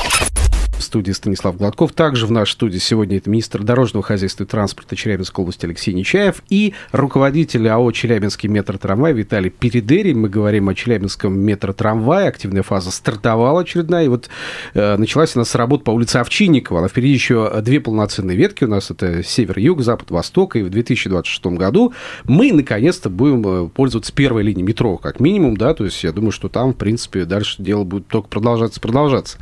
Студии 0.89 1.13
Станислав 1.13 1.59
Гладков. 1.59 1.93
Также 1.93 2.27
в 2.27 2.31
нашей 2.31 2.53
студии 2.53 2.79
сегодня 2.79 3.19
это 3.19 3.29
министр 3.29 3.63
дорожного 3.63 4.03
хозяйства 4.03 4.45
и 4.45 4.47
транспорта 4.47 4.97
Челябинской 4.97 5.43
области 5.43 5.67
Алексей 5.67 5.93
Нечаев 5.93 6.43
и 6.49 6.73
руководитель 6.93 7.69
АО 7.69 7.93
«Челябинский 7.93 8.49
метротрамвай» 8.49 9.13
Виталий 9.13 9.51
Передери. 9.51 10.15
Мы 10.15 10.31
говорим 10.31 10.71
о 10.71 10.75
Челябинском 10.75 11.39
метротрамвае. 11.39 12.29
Активная 12.29 12.63
фаза 12.63 12.91
стартовала 12.91 13.61
очередная. 13.61 14.07
И 14.07 14.09
вот 14.09 14.31
э, 14.73 14.97
началась 14.97 15.37
у 15.37 15.41
нас 15.41 15.55
работа 15.55 15.85
по 15.85 15.91
улице 15.91 16.17
Овчинникова. 16.17 16.87
А 16.87 16.89
впереди 16.89 17.13
еще 17.13 17.61
две 17.61 17.81
полноценные 17.81 18.39
ветки. 18.39 18.65
У 18.65 18.69
нас 18.69 18.91
это 18.91 19.23
север-юг, 19.23 19.83
запад-восток. 19.83 20.57
И 20.57 20.63
в 20.63 20.71
2026 20.71 21.47
году 21.59 21.93
мы 22.25 22.51
наконец-то 22.53 23.11
будем 23.11 23.47
э, 23.47 23.69
пользоваться 23.69 24.15
первой 24.15 24.43
линией 24.43 24.65
метро, 24.65 24.97
как 24.97 25.21
минимум. 25.21 25.59
Да? 25.59 25.75
То 25.75 25.85
есть 25.85 26.03
я 26.03 26.13
думаю, 26.13 26.33
что 26.33 26.49
там, 26.49 26.73
в 26.73 26.77
принципе, 26.77 27.27
дальше 27.27 27.63
дело 27.63 27.85
будет 27.85 28.07
только 28.07 28.29
продолжаться, 28.29 28.81
продолжаться. 28.81 29.37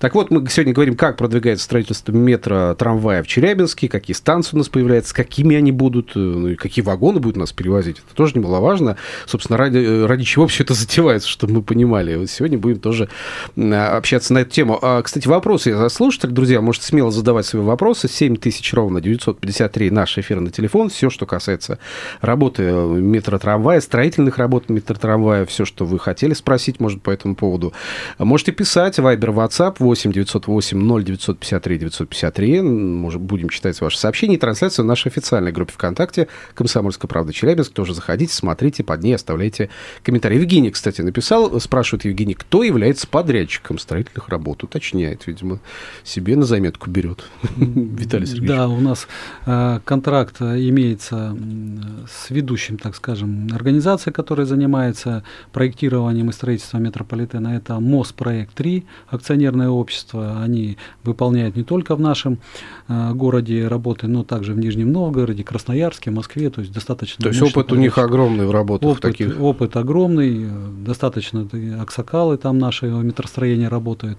Так 0.00 0.16
вот, 0.16 0.32
мы 0.32 0.44
сегодня 0.48 0.72
говорим, 0.72 0.87
как 0.96 1.16
продвигается 1.16 1.64
строительство 1.64 2.12
метро, 2.12 2.74
трамвая 2.74 3.22
в 3.22 3.26
Челябинске, 3.26 3.88
какие 3.88 4.14
станции 4.14 4.56
у 4.56 4.58
нас 4.58 4.68
появляются, 4.68 5.14
какими 5.14 5.56
они 5.56 5.72
будут, 5.72 6.12
э, 6.14 6.18
ну, 6.18 6.48
и 6.48 6.54
какие 6.54 6.84
вагоны 6.84 7.20
будут 7.20 7.36
нас 7.36 7.52
перевозить. 7.52 7.98
Это 7.98 8.14
тоже 8.14 8.34
немаловажно. 8.36 8.96
Собственно, 9.26 9.56
ради, 9.56 9.78
э, 9.78 10.06
ради 10.06 10.24
чего 10.24 10.46
все 10.46 10.64
это 10.64 10.74
затевается, 10.74 11.28
чтобы 11.38 11.54
мы 11.54 11.62
понимали. 11.62 12.16
Вот 12.16 12.30
сегодня 12.30 12.58
будем 12.58 12.80
тоже 12.80 13.08
общаться 13.56 14.34
на 14.34 14.38
эту 14.38 14.50
тему. 14.50 14.78
А, 14.80 15.02
кстати, 15.02 15.26
вопросы 15.26 15.74
за 15.74 15.88
слушателей, 15.88 16.34
друзья, 16.34 16.60
можете 16.60 16.86
смело 16.86 17.10
задавать 17.10 17.46
свои 17.46 17.62
вопросы. 17.62 18.08
7 18.08 18.36
тысяч 18.36 18.72
ровно 18.72 19.00
953 19.00 19.90
наш 19.90 20.18
эфирный 20.18 20.50
телефон. 20.50 20.90
Все, 20.90 21.10
что 21.10 21.26
касается 21.26 21.78
работы 22.20 22.64
э, 22.64 22.86
метротрамвая, 22.86 23.80
строительных 23.80 24.38
работ 24.38 24.68
метротрамвая, 24.68 25.46
все, 25.46 25.64
что 25.64 25.84
вы 25.84 25.98
хотели 25.98 26.34
спросить, 26.34 26.80
может, 26.80 27.02
по 27.02 27.10
этому 27.10 27.34
поводу. 27.34 27.72
Можете 28.18 28.52
писать. 28.52 28.98
Вайбер, 28.98 29.30
WhatsApp 29.30 29.76
8 29.78 30.12
908 30.12 30.77
8 30.78 31.16
0953 31.16 31.78
953. 31.78 32.62
Может, 32.62 33.20
будем 33.20 33.48
читать 33.48 33.80
ваши 33.80 33.98
сообщения. 33.98 34.36
И 34.36 34.38
трансляцию 34.38 34.84
в 34.84 34.88
нашей 34.88 35.08
официальной 35.08 35.52
группе 35.52 35.72
ВКонтакте 35.72 36.28
«Комсомольская 36.54 37.08
правда 37.08 37.32
Челябинск». 37.32 37.72
Тоже 37.72 37.94
заходите, 37.94 38.32
смотрите, 38.32 38.84
под 38.84 39.02
ней 39.02 39.14
оставляйте 39.14 39.70
комментарии. 40.02 40.36
Евгений, 40.36 40.70
кстати, 40.70 41.00
написал, 41.00 41.60
спрашивает 41.60 42.04
Евгений, 42.04 42.34
кто 42.34 42.62
является 42.62 43.06
подрядчиком 43.06 43.78
строительных 43.78 44.28
работ? 44.28 44.64
Уточняет, 44.64 45.26
видимо, 45.26 45.60
себе 46.04 46.36
на 46.36 46.44
заметку 46.44 46.90
берет. 46.90 47.24
Виталий 47.56 48.26
Сергеевич. 48.26 48.48
Да, 48.48 48.68
у 48.68 48.80
нас 48.80 49.08
э, 49.46 49.80
контракт 49.84 50.40
имеется 50.40 51.36
с 52.10 52.30
ведущим, 52.30 52.78
так 52.78 52.94
скажем, 52.94 53.48
организацией, 53.52 54.12
которая 54.12 54.46
занимается 54.46 55.24
проектированием 55.52 56.30
и 56.30 56.32
строительством 56.32 56.82
метрополитена. 56.82 57.56
Это 57.56 57.80
МОС 57.80 58.12
проект 58.12 58.54
3, 58.54 58.84
акционерное 59.08 59.68
общество. 59.68 60.40
Они 60.42 60.67
они 60.68 60.76
выполняют 61.04 61.56
не 61.56 61.62
только 61.62 61.96
в 61.96 62.00
нашем 62.00 62.38
э, 62.88 63.12
городе 63.14 63.68
работы, 63.68 64.06
но 64.06 64.24
также 64.24 64.52
в 64.52 64.58
Нижнем 64.58 64.92
Новгороде, 64.92 65.44
Красноярске, 65.44 66.10
Москве, 66.10 66.50
то 66.50 66.60
есть 66.60 66.72
достаточно... 66.72 67.22
То 67.22 67.28
есть 67.30 67.42
опыт 67.42 67.72
у 67.72 67.76
них 67.76 67.98
огромный 67.98 68.46
в 68.46 68.50
работах 68.50 68.90
опыт, 68.90 69.02
таких? 69.02 69.40
Опыт 69.40 69.76
огромный, 69.76 70.44
э, 70.44 70.48
достаточно 70.84 71.48
аксакалы 71.80 72.36
там 72.36 72.58
наши 72.58 72.86
метростроения 72.86 73.68
работают. 73.68 74.18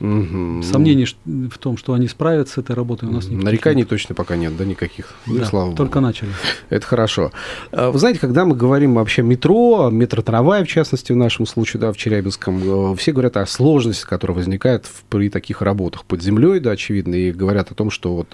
Угу. 0.00 0.62
Сомнений 0.62 1.06
в 1.26 1.58
том, 1.58 1.76
что 1.76 1.92
они 1.92 2.08
справятся 2.08 2.54
с 2.54 2.58
этой 2.58 2.74
работой, 2.74 3.08
у 3.08 3.12
нас 3.12 3.28
нет. 3.28 3.42
Нареканий 3.42 3.84
точно 3.84 4.14
пока 4.14 4.36
нет, 4.36 4.56
да, 4.56 4.64
никаких. 4.64 5.14
Ну 5.26 5.38
да, 5.38 5.44
слава 5.44 5.76
только 5.76 5.98
Богу. 5.98 6.06
начали. 6.06 6.30
Это 6.70 6.86
хорошо. 6.86 7.32
А, 7.70 7.90
вы 7.90 7.98
знаете, 7.98 8.18
когда 8.18 8.46
мы 8.46 8.56
говорим 8.56 8.94
вообще 8.94 9.22
метро, 9.22 9.90
метротрамвай, 9.90 10.64
в 10.64 10.68
частности, 10.68 11.12
в 11.12 11.16
нашем 11.16 11.44
случае, 11.44 11.80
да, 11.82 11.92
в 11.92 11.98
Челябинском, 11.98 12.92
э, 12.92 12.96
все 12.96 13.12
говорят 13.12 13.36
о 13.36 13.44
сложности, 13.44 14.06
которая 14.06 14.36
возникает 14.36 14.86
при 15.10 15.28
таких 15.28 15.60
работах 15.60 16.04
под 16.06 16.22
землей, 16.22 16.60
да, 16.60 16.70
очевидно, 16.70 17.14
и 17.14 17.30
говорят 17.30 17.70
о 17.70 17.74
том, 17.74 17.90
что 17.90 18.16
вот 18.16 18.28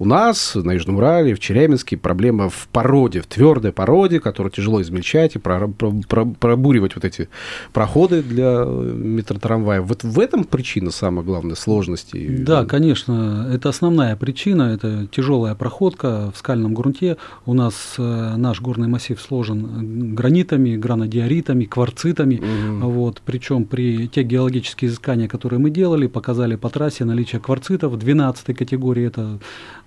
у 0.00 0.04
нас 0.04 0.56
на 0.56 0.72
Южном 0.72 0.96
Урале, 0.96 1.34
в 1.34 1.40
Челябинске 1.40 1.96
проблема 1.96 2.50
в 2.50 2.66
породе, 2.72 3.20
в 3.20 3.26
твердой 3.26 3.72
породе, 3.72 4.18
которую 4.18 4.50
тяжело 4.50 4.82
измельчать 4.82 5.36
и 5.36 5.38
пробуривать 5.38 6.96
вот 6.96 7.04
эти 7.04 7.28
проходы 7.72 8.22
для 8.22 8.64
метротрамвая. 8.64 9.82
Вот 9.82 10.02
в 10.02 10.18
этом 10.18 10.42
причина 10.44 10.90
самая 10.90 11.11
самое 11.12 11.26
главное, 11.26 11.54
сложности? 11.54 12.36
Да, 12.38 12.64
конечно, 12.64 13.48
это 13.52 13.68
основная 13.68 14.16
причина, 14.16 14.62
это 14.74 15.06
тяжелая 15.10 15.54
проходка 15.54 16.30
в 16.34 16.38
скальном 16.38 16.74
грунте. 16.74 17.16
У 17.46 17.54
нас 17.54 17.94
э, 17.98 18.36
наш 18.36 18.60
горный 18.60 18.88
массив 18.88 19.20
сложен 19.20 20.14
гранитами, 20.14 20.76
гранодиоритами, 20.76 21.64
кварцитами. 21.64 22.36
Угу. 22.36 22.90
Вот, 22.90 23.22
причем 23.24 23.64
при 23.64 24.08
те 24.08 24.22
геологические 24.22 24.88
изыскания, 24.88 25.28
которые 25.28 25.58
мы 25.58 25.70
делали, 25.70 26.06
показали 26.06 26.56
по 26.56 26.70
трассе 26.70 27.04
наличие 27.04 27.40
кварцитов 27.40 27.98
12 27.98 28.56
категории. 28.56 29.06
Это 29.06 29.38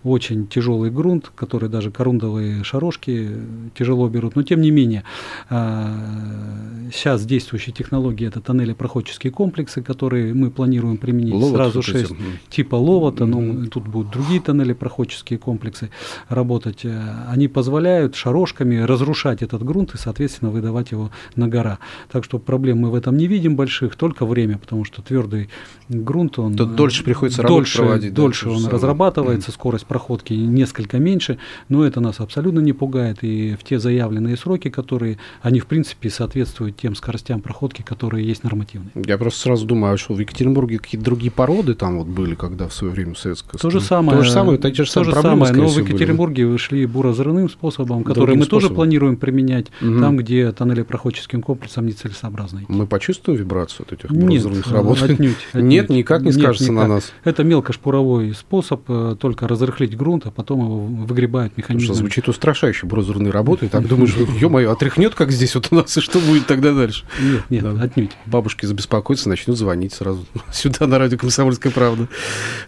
очень 0.05 0.47
тяжелый 0.47 0.91
грунт, 0.91 1.31
который 1.35 1.67
даже 1.67 1.89
корундовые 1.89 2.63
шарошки 2.63 3.31
тяжело 3.77 4.07
берут. 4.07 4.35
Но 4.35 4.43
тем 4.43 4.61
не 4.61 4.69
менее, 4.69 5.03
сейчас 5.49 7.23
а, 7.23 7.27
действующие 7.27 7.73
технологии 7.73 8.27
это 8.27 8.39
тоннели 8.39 8.73
проходческие 8.73 9.31
комплексы, 9.31 9.81
которые 9.81 10.33
мы 10.35 10.51
планируем 10.51 10.97
применить 11.15 11.33
Ловот 11.33 11.55
сразу 11.55 11.81
6 11.81 12.13
типа 12.49 12.75
ловота, 12.75 13.25
но 13.25 13.41
mm-hmm. 13.41 13.67
тут 13.67 13.87
будут 13.87 14.11
другие 14.11 14.41
тоннели 14.41 14.73
проходческие 14.73 15.39
комплексы 15.39 15.89
работать. 16.29 16.85
Э, 16.85 17.25
они 17.29 17.47
позволяют 17.47 18.15
шарошками 18.15 18.77
разрушать 18.77 19.41
этот 19.41 19.63
грунт 19.63 19.93
и, 19.95 19.97
соответственно, 19.97 20.51
выдавать 20.51 20.91
его 20.91 21.11
на 21.35 21.47
гора. 21.47 21.79
Так 22.11 22.23
что 22.23 22.39
проблем 22.39 22.79
мы 22.79 22.91
в 22.91 22.95
этом 22.95 23.17
не 23.17 23.27
видим 23.27 23.55
больших, 23.55 23.95
только 23.95 24.25
время, 24.25 24.57
потому 24.57 24.85
что 24.85 25.01
твердый 25.01 25.49
грунт, 25.89 26.39
он... 26.39 26.55
Тут 26.55 26.75
дольше 26.75 27.03
приходится 27.03 27.43
дольше, 27.43 27.79
проводить. 27.79 28.13
Дольше 28.13 28.45
да, 28.45 28.51
он 28.51 28.67
разрабатывается, 28.67 29.51
mm-hmm. 29.51 29.55
скорость 29.55 29.85
проходки 29.85 30.33
несколько 30.33 30.97
меньше, 30.97 31.37
но 31.69 31.85
это 31.85 31.99
нас 31.99 32.19
абсолютно 32.19 32.59
не 32.59 32.73
пугает. 32.73 33.19
И 33.21 33.55
в 33.55 33.63
те 33.63 33.79
заявленные 33.79 34.37
сроки, 34.37 34.69
которые, 34.69 35.17
они 35.41 35.59
в 35.59 35.67
принципе 35.67 36.09
соответствуют 36.09 36.77
тем 36.77 36.95
скоростям 36.95 37.41
проходки, 37.41 37.81
которые 37.81 38.25
есть 38.25 38.43
нормативные. 38.43 38.91
Я 39.05 39.17
просто 39.17 39.41
сразу 39.41 39.65
думаю, 39.65 39.93
а 39.93 39.97
что 39.97 40.13
в 40.13 40.19
Екатеринбурге 40.19 40.79
какие-то 40.95 41.05
другие 41.05 41.31
породы 41.31 41.73
там 41.75 41.97
вот 41.99 42.07
были, 42.07 42.35
когда 42.35 42.67
в 42.67 42.73
свое 42.73 42.93
время 42.93 43.15
советское 43.15 43.57
То 43.57 43.69
же 43.69 43.81
самое. 43.81 44.17
То 44.17 44.23
же 44.23 44.31
самое, 44.31 44.57
те 44.57 44.83
же 44.83 44.89
самые 44.89 45.11
проблемы, 45.11 45.45
самое, 45.45 45.63
но 45.63 45.69
в 45.69 45.77
Екатеринбурге 45.77 46.47
были. 46.47 46.57
шли 46.57 46.85
буразрывным 46.85 47.49
способом, 47.49 48.03
который 48.03 48.27
Другим 48.27 48.39
мы 48.39 48.45
способом. 48.45 48.61
тоже 48.61 48.73
планируем 48.73 49.17
применять 49.17 49.67
угу. 49.81 49.99
там, 49.99 50.17
где 50.17 50.51
тоннели 50.51 50.83
проходческим 50.83 51.41
комплексом 51.41 51.85
нецелесообразно 51.85 52.59
идти. 52.59 52.65
Мы 52.69 52.87
почувствуем 52.87 53.39
вибрацию 53.39 53.85
от 53.85 53.93
этих 53.93 54.11
буразрывных 54.11 54.71
работ? 54.71 55.01
Отнюдь, 55.01 55.19
отнюдь. 55.19 55.37
Нет, 55.53 55.89
никак 55.89 56.21
не 56.21 56.27
Нет, 56.27 56.39
скажется 56.39 56.71
никак. 56.71 56.87
на 56.87 56.95
нас. 56.95 57.11
Это 57.23 57.43
мелкошпуровой 57.43 58.33
способ, 58.33 58.81
э, 58.87 59.15
только 59.19 59.47
разрыхлить 59.47 59.97
грунт, 59.97 60.25
а 60.25 60.31
потом 60.31 60.59
его 60.61 60.79
выгребают 60.79 61.57
механизмы. 61.57 61.85
Что 61.85 61.93
звучит 61.93 62.27
устрашающе, 62.27 62.85
буразрывные 62.85 63.31
работы. 63.31 63.67
Так 63.67 63.87
думаешь, 63.87 64.15
ё-моё, 64.39 64.71
отряхнет, 64.71 65.15
как 65.15 65.31
здесь 65.31 65.55
вот 65.55 65.67
у 65.71 65.75
нас, 65.75 65.97
и 65.97 66.01
что 66.01 66.19
будет 66.19 66.47
тогда 66.47 66.73
дальше? 66.73 67.05
Нет, 67.21 67.43
нет, 67.49 67.65
отнюдь. 67.81 68.11
Бабушки 68.25 68.65
забеспокоятся, 68.65 69.29
начнут 69.29 69.57
звонить 69.57 69.93
сразу 69.93 70.25
сюда 70.51 70.84
на 70.87 70.99
радио 70.99 71.17
«Комсомольская 71.17 71.71
правда». 71.71 72.07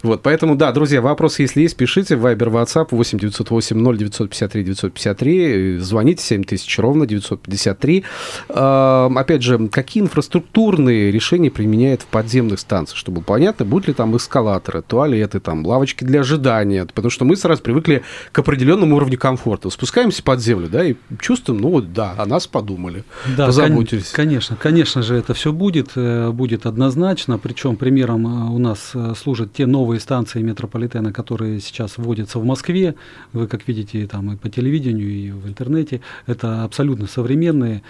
Вот, 0.03 0.21
поэтому, 0.21 0.55
да, 0.55 0.71
друзья, 0.71 1.01
вопросы, 1.01 1.43
если 1.43 1.61
есть, 1.61 1.75
пишите. 1.75 2.15
Вайбер, 2.15 2.49
WhatsApp 2.49 2.87
8 2.91 3.19
908 3.19 3.77
0 3.77 3.97
953 3.97 4.63
953. 4.63 5.77
Звоните 5.79 6.23
7000 6.23 6.79
ровно 6.79 7.05
953. 7.05 8.03
А, 8.49 9.11
опять 9.15 9.43
же, 9.43 9.67
какие 9.69 10.03
инфраструктурные 10.03 11.11
решения 11.11 11.51
применяют 11.51 12.01
в 12.01 12.05
подземных 12.05 12.59
станциях, 12.59 12.97
чтобы 12.97 13.21
понятно, 13.21 13.65
будут 13.65 13.87
ли 13.87 13.93
там 13.93 14.15
эскалаторы, 14.15 14.81
туалеты, 14.81 15.39
там, 15.39 15.65
лавочки 15.65 16.03
для 16.03 16.21
ожидания, 16.21 16.85
потому 16.85 17.09
что 17.09 17.25
мы 17.25 17.35
сразу 17.35 17.61
привыкли 17.61 18.03
к 18.31 18.39
определенному 18.39 18.95
уровню 18.95 19.17
комфорта. 19.17 19.69
Спускаемся 19.69 20.23
под 20.23 20.41
землю, 20.41 20.69
да, 20.69 20.85
и 20.85 20.95
чувствуем, 21.19 21.61
ну 21.61 21.69
вот, 21.69 21.93
да, 21.93 22.13
о 22.17 22.25
нас 22.25 22.47
подумали, 22.47 23.03
да, 23.35 23.47
позаботились. 23.47 24.11
Конечно, 24.11 24.55
конечно 24.55 25.01
же, 25.01 25.15
это 25.15 25.33
все 25.33 25.51
будет, 25.51 25.91
э, 25.95 26.31
будет 26.31 26.65
однозначно, 26.65 27.37
причем 27.37 27.75
примером 28.07 28.27
э, 28.27 28.55
у 28.55 28.57
нас 28.59 28.91
э, 28.93 29.13
служат 29.15 29.53
те 29.53 29.65
новые 29.65 29.99
станции 29.99 30.41
метрополитена, 30.41 31.11
которые 31.11 31.59
сейчас 31.59 31.97
вводятся 31.97 32.39
в 32.39 32.45
Москве, 32.45 32.95
вы, 33.33 33.47
как 33.47 33.67
видите, 33.67 34.07
там 34.07 34.33
и 34.33 34.35
по 34.35 34.49
телевидению, 34.49 35.09
и 35.09 35.31
в 35.31 35.47
интернете, 35.47 36.01
это 36.25 36.63
абсолютно 36.63 37.07
современные, 37.07 37.81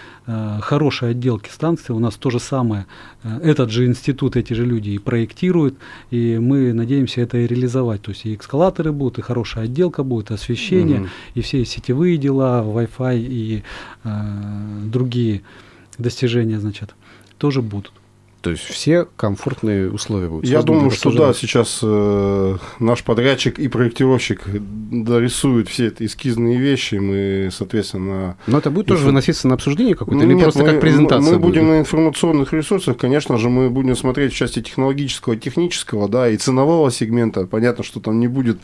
хорошие 0.61 1.11
отделки 1.11 1.49
станции, 1.49 1.93
у 1.93 1.99
нас 1.99 2.15
то 2.15 2.29
же 2.29 2.39
самое, 2.39 2.85
этот 3.23 3.69
же 3.69 3.85
институт, 3.85 4.35
эти 4.35 4.53
же 4.53 4.65
люди 4.65 4.91
и 4.91 4.97
проектируют, 4.97 5.75
и 6.11 6.37
мы 6.37 6.73
надеемся 6.73 7.21
это 7.21 7.37
и 7.37 7.47
реализовать, 7.47 8.01
то 8.01 8.11
есть 8.11 8.25
и 8.25 8.35
эскалаторы 8.35 8.91
будут, 8.91 9.19
и 9.19 9.21
хорошая 9.21 9.65
отделка 9.65 10.03
будет, 10.03 10.31
освещение, 10.31 11.01
угу. 11.01 11.09
и 11.35 11.41
все 11.41 11.65
сетевые 11.65 12.17
дела, 12.17 12.63
Wi-Fi 12.63 13.19
и 13.19 13.63
э, 14.03 14.09
другие 14.85 15.41
достижения, 15.97 16.59
значит, 16.59 16.95
тоже 17.37 17.61
будут. 17.61 17.91
То 18.47 18.51
есть 18.51 18.63
все 18.63 19.05
комфортные 19.17 19.91
условия 19.91 20.29
будут. 20.29 20.45
Я 20.45 20.61
думаю, 20.61 20.89
что 20.89 21.11
да, 21.11 21.33
сейчас 21.33 21.81
э, 21.83 22.57
наш 22.79 23.03
подрядчик 23.03 23.59
и 23.59 23.67
проектировщик 23.67 24.43
дорисуют 24.45 25.67
все 25.67 25.87
эти 25.87 26.05
эскизные 26.05 26.57
вещи, 26.57 26.95
мы, 26.95 27.49
соответственно... 27.51 28.37
Но 28.47 28.59
это 28.59 28.71
будет 28.71 28.85
тоже 28.85 29.03
выноситься 29.03 29.49
на 29.49 29.55
обсуждение 29.55 29.95
какое-то, 29.95 30.23
или 30.23 30.33
Нет, 30.33 30.43
просто 30.43 30.61
мы, 30.61 30.69
как 30.69 30.79
презентация 30.79 31.33
Мы 31.33 31.39
будем 31.39 31.63
будет? 31.63 31.71
на 31.71 31.79
информационных 31.79 32.53
ресурсах, 32.53 32.95
конечно 32.95 33.37
же, 33.37 33.49
мы 33.49 33.69
будем 33.69 33.97
смотреть 33.97 34.31
в 34.31 34.37
части 34.37 34.61
технологического, 34.61 35.35
технического, 35.35 36.07
да, 36.07 36.29
и 36.29 36.37
ценового 36.37 36.89
сегмента. 36.89 37.45
Понятно, 37.47 37.83
что 37.83 37.99
там 37.99 38.21
не 38.21 38.29
будет 38.29 38.59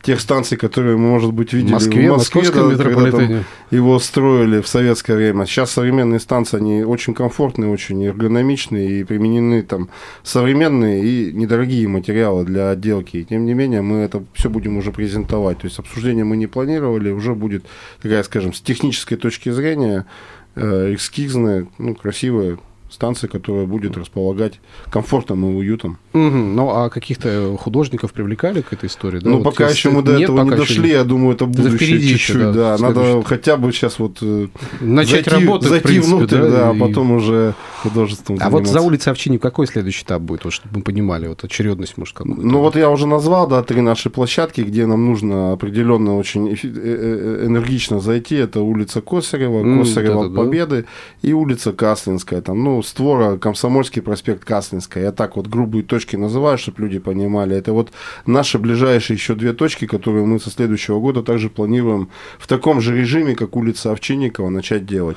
тех 0.00 0.18
станций, 0.20 0.56
которые 0.56 0.96
мы, 0.96 1.10
может 1.10 1.34
быть, 1.34 1.52
видели 1.52 1.72
в 1.72 1.74
Москве, 1.74 2.10
в 2.10 2.16
Москве 2.16 2.42
да, 2.42 2.84
когда 2.84 3.10
там 3.10 3.44
его 3.70 3.98
строили 3.98 4.62
в 4.62 4.68
советское 4.68 5.14
время. 5.14 5.44
Сейчас 5.44 5.72
современные 5.72 6.20
станции, 6.20 6.56
они 6.56 6.84
очень 6.84 7.12
комфортные, 7.12 7.70
очень 7.70 8.02
эргономичные 8.02 9.00
и 9.00 9.04
применены 9.26 9.62
там 9.62 9.88
современные 10.22 11.04
и 11.04 11.32
недорогие 11.32 11.88
материалы 11.88 12.44
для 12.44 12.70
отделки. 12.70 13.18
И, 13.18 13.24
тем 13.24 13.44
не 13.46 13.54
менее, 13.54 13.82
мы 13.82 13.98
это 13.98 14.24
все 14.34 14.48
будем 14.48 14.76
уже 14.76 14.92
презентовать. 14.92 15.58
То 15.58 15.66
есть 15.66 15.78
обсуждение 15.78 16.24
мы 16.24 16.36
не 16.36 16.46
планировали, 16.46 17.10
уже 17.10 17.34
будет 17.34 17.64
такая, 18.02 18.22
скажем, 18.22 18.52
с 18.52 18.60
технической 18.60 19.16
точки 19.16 19.50
зрения 19.50 20.06
э, 20.54 20.94
эскизная, 20.94 21.66
ну, 21.78 21.94
красивая 21.94 22.58
станция, 22.90 23.28
которая 23.28 23.66
будет 23.66 23.96
располагать 23.96 24.60
комфортом 24.90 25.44
и 25.44 25.54
уютом. 25.54 25.98
Угу. 26.16 26.36
Ну, 26.36 26.70
а 26.70 26.88
каких-то 26.88 27.56
художников 27.58 28.12
привлекали 28.12 28.62
к 28.62 28.72
этой 28.72 28.86
истории? 28.86 29.20
Да? 29.20 29.30
Ну, 29.30 29.36
вот 29.36 29.44
пока 29.44 29.68
еще 29.68 29.90
мы 29.90 30.02
до 30.02 30.18
этого 30.18 30.42
не 30.42 30.50
дошли, 30.50 30.90
я 30.90 31.04
думаю, 31.04 31.34
это 31.34 31.44
будущее 31.44 32.00
чуть-чуть, 32.00 32.52
да. 32.52 32.76
да. 32.76 32.78
Надо 32.78 33.22
хотя 33.22 33.56
бы 33.56 33.70
сейчас 33.72 33.98
вот 33.98 34.18
э, 34.22 34.48
начать 34.80 35.26
зайти, 35.26 35.30
работать, 35.30 35.68
зайти 35.68 35.86
принципе, 35.86 36.16
внутрь, 36.16 36.38
да, 36.38 36.50
да 36.50 36.72
и... 36.72 36.76
а 36.76 36.80
потом 36.80 37.12
уже 37.12 37.54
художеством 37.82 38.36
А 38.36 38.44
заниматься. 38.44 38.58
вот 38.58 38.66
за 38.66 38.80
улицей 38.80 39.12
Овчинник 39.12 39.42
какой 39.42 39.66
следующий 39.66 40.04
этап 40.04 40.22
будет, 40.22 40.44
вот, 40.44 40.52
чтобы 40.52 40.78
мы 40.78 40.82
понимали, 40.82 41.26
вот 41.28 41.44
очередность, 41.44 41.98
может, 41.98 42.14
как 42.14 42.26
Ну, 42.26 42.60
вот 42.60 42.76
я 42.76 42.90
уже 42.90 43.06
назвал, 43.06 43.46
да, 43.46 43.62
три 43.62 43.80
наши 43.80 44.08
площадки, 44.08 44.62
где 44.62 44.86
нам 44.86 45.04
нужно 45.04 45.52
определенно 45.52 46.16
очень 46.16 46.48
э, 46.48 46.56
э, 46.62 47.46
энергично 47.46 48.00
зайти. 48.00 48.36
Это 48.36 48.60
улица 48.60 49.00
Косарева, 49.00 49.78
Косарева 49.78 50.28
mm, 50.28 50.34
Победы 50.34 50.82
да. 50.82 51.28
и 51.28 51.32
улица 51.32 51.72
Каслинская. 51.72 52.40
Там, 52.40 52.64
ну, 52.64 52.82
створа, 52.82 53.36
Комсомольский 53.36 54.02
проспект, 54.02 54.44
Каслинская. 54.44 55.04
Я 55.04 55.12
так 55.12 55.36
вот 55.36 55.46
грубые 55.46 55.84
точки 56.06 56.16
называю, 56.16 56.58
чтобы 56.58 56.82
люди 56.82 56.98
понимали. 56.98 57.56
Это 57.56 57.72
вот 57.72 57.90
наши 58.26 58.58
ближайшие 58.58 59.16
еще 59.16 59.34
две 59.34 59.52
точки, 59.52 59.86
которые 59.86 60.24
мы 60.24 60.38
со 60.38 60.50
следующего 60.50 61.00
года 61.00 61.22
также 61.22 61.48
планируем 61.48 62.08
в 62.38 62.46
таком 62.46 62.80
же 62.80 62.96
режиме, 62.96 63.34
как 63.34 63.56
улица 63.56 63.90
Овчинникова, 63.90 64.50
начать 64.50 64.86
делать. 64.86 65.16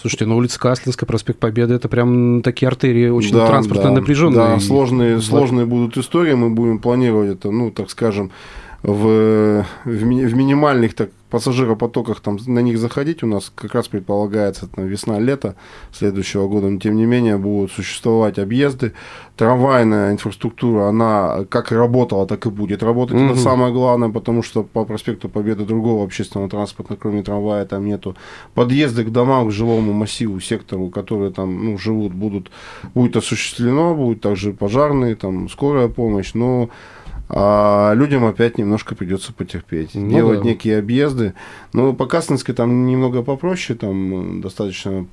Слушайте, 0.00 0.26
ну 0.26 0.36
улица 0.36 0.58
Каслинская, 0.58 1.06
проспект 1.06 1.40
Победы, 1.40 1.74
это 1.74 1.88
прям 1.88 2.40
такие 2.42 2.68
артерии 2.68 3.08
очень 3.08 3.34
да, 3.34 3.46
транспортно 3.46 3.90
да, 3.90 4.00
напряженные. 4.00 4.38
Да, 4.38 4.60
сложные, 4.60 5.20
сложные 5.20 5.66
будут 5.66 5.98
истории, 5.98 6.34
мы 6.34 6.48
будем 6.48 6.78
планировать 6.78 7.30
это, 7.30 7.50
ну, 7.50 7.70
так 7.70 7.90
скажем, 7.90 8.30
в, 8.82 9.66
в, 9.84 9.90
в 9.90 10.34
минимальных 10.34 10.94
так 10.94 11.10
пассажиропотоках 11.30 12.20
там 12.20 12.38
на 12.46 12.58
них 12.60 12.78
заходить 12.78 13.22
у 13.22 13.26
нас 13.26 13.52
как 13.54 13.74
раз 13.74 13.88
предполагается 13.88 14.66
там, 14.66 14.86
весна-лето 14.86 15.54
следующего 15.92 16.48
года, 16.48 16.68
но 16.68 16.78
тем 16.78 16.96
не 16.96 17.06
менее 17.06 17.38
будут 17.38 17.72
существовать 17.72 18.38
объезды. 18.38 18.92
Трамвайная 19.36 20.12
инфраструктура, 20.12 20.88
она 20.88 21.44
как 21.48 21.72
работала, 21.72 22.26
так 22.26 22.44
и 22.46 22.50
будет 22.50 22.82
работать. 22.82 23.16
Угу. 23.16 23.24
Это 23.24 23.36
самое 23.36 23.72
главное, 23.72 24.10
потому 24.10 24.42
что 24.42 24.62
по 24.62 24.84
проспекту 24.84 25.28
Победы 25.28 25.64
другого 25.64 26.04
общественного 26.04 26.50
транспорта, 26.50 26.96
кроме 26.96 27.22
трамвая, 27.22 27.64
там 27.64 27.86
нету. 27.86 28.16
Подъезды 28.54 29.04
к 29.04 29.10
домам, 29.10 29.48
к 29.48 29.52
жилому 29.52 29.92
массиву, 29.92 30.40
сектору, 30.40 30.90
которые 30.90 31.30
там 31.30 31.64
ну, 31.64 31.78
живут, 31.78 32.12
будут, 32.12 32.50
будет 32.94 33.16
осуществлено, 33.16 33.94
будет 33.94 34.20
также 34.20 34.52
пожарные, 34.52 35.14
там 35.14 35.48
скорая 35.48 35.88
помощь, 35.88 36.34
но 36.34 36.68
а 37.32 37.92
людям 37.94 38.24
опять 38.24 38.58
немножко 38.58 38.96
придется 38.96 39.32
потерпеть, 39.32 39.94
ну, 39.94 40.10
делать 40.10 40.40
да. 40.40 40.48
некие 40.48 40.78
объезды. 40.78 41.34
Но 41.72 41.92
по 41.92 42.06
Каслинской 42.06 42.54
там 42.54 42.86
немного 42.86 43.22
попроще, 43.22 43.78
там 43.78 44.40
достаточно 44.40 45.06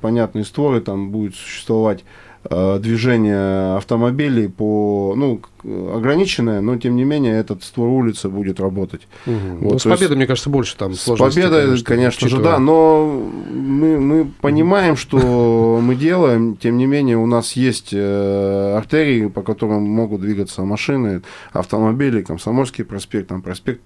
понятные 0.00 0.44
створы, 0.44 0.80
там 0.80 1.10
будет 1.10 1.36
существовать 1.36 2.04
э, 2.42 2.78
движение 2.80 3.76
автомобилей 3.76 4.48
по, 4.48 5.14
ну, 5.16 5.40
ограниченная, 5.64 6.60
но 6.60 6.76
тем 6.76 6.96
не 6.96 7.04
менее 7.04 7.38
этот 7.38 7.62
створ 7.62 7.88
улицы 7.88 8.28
будет 8.28 8.60
работать. 8.60 9.02
Угу. 9.26 9.34
Вот, 9.60 9.72
ну, 9.72 9.78
с 9.78 9.82
победой, 9.82 10.16
мне 10.16 10.26
кажется, 10.26 10.50
больше 10.50 10.76
там 10.76 10.94
С 10.94 11.04
победой, 11.16 11.66
конечно, 11.66 11.84
конечно 11.84 12.28
же, 12.28 12.38
да, 12.38 12.58
но 12.58 13.22
мы, 13.50 14.00
мы 14.00 14.24
понимаем, 14.40 14.96
что 14.96 15.80
мы 15.82 15.94
делаем, 15.94 16.56
тем 16.56 16.76
не 16.76 16.86
менее 16.86 17.16
у 17.16 17.26
нас 17.26 17.52
есть 17.52 17.90
э, 17.92 18.74
артерии, 18.76 19.28
по 19.28 19.42
которым 19.42 19.82
могут 19.82 20.20
двигаться 20.20 20.62
машины, 20.62 21.22
автомобили, 21.52 22.22
Комсомольский 22.22 22.84
проспект, 22.84 23.28
там 23.28 23.42
проспект 23.42 23.82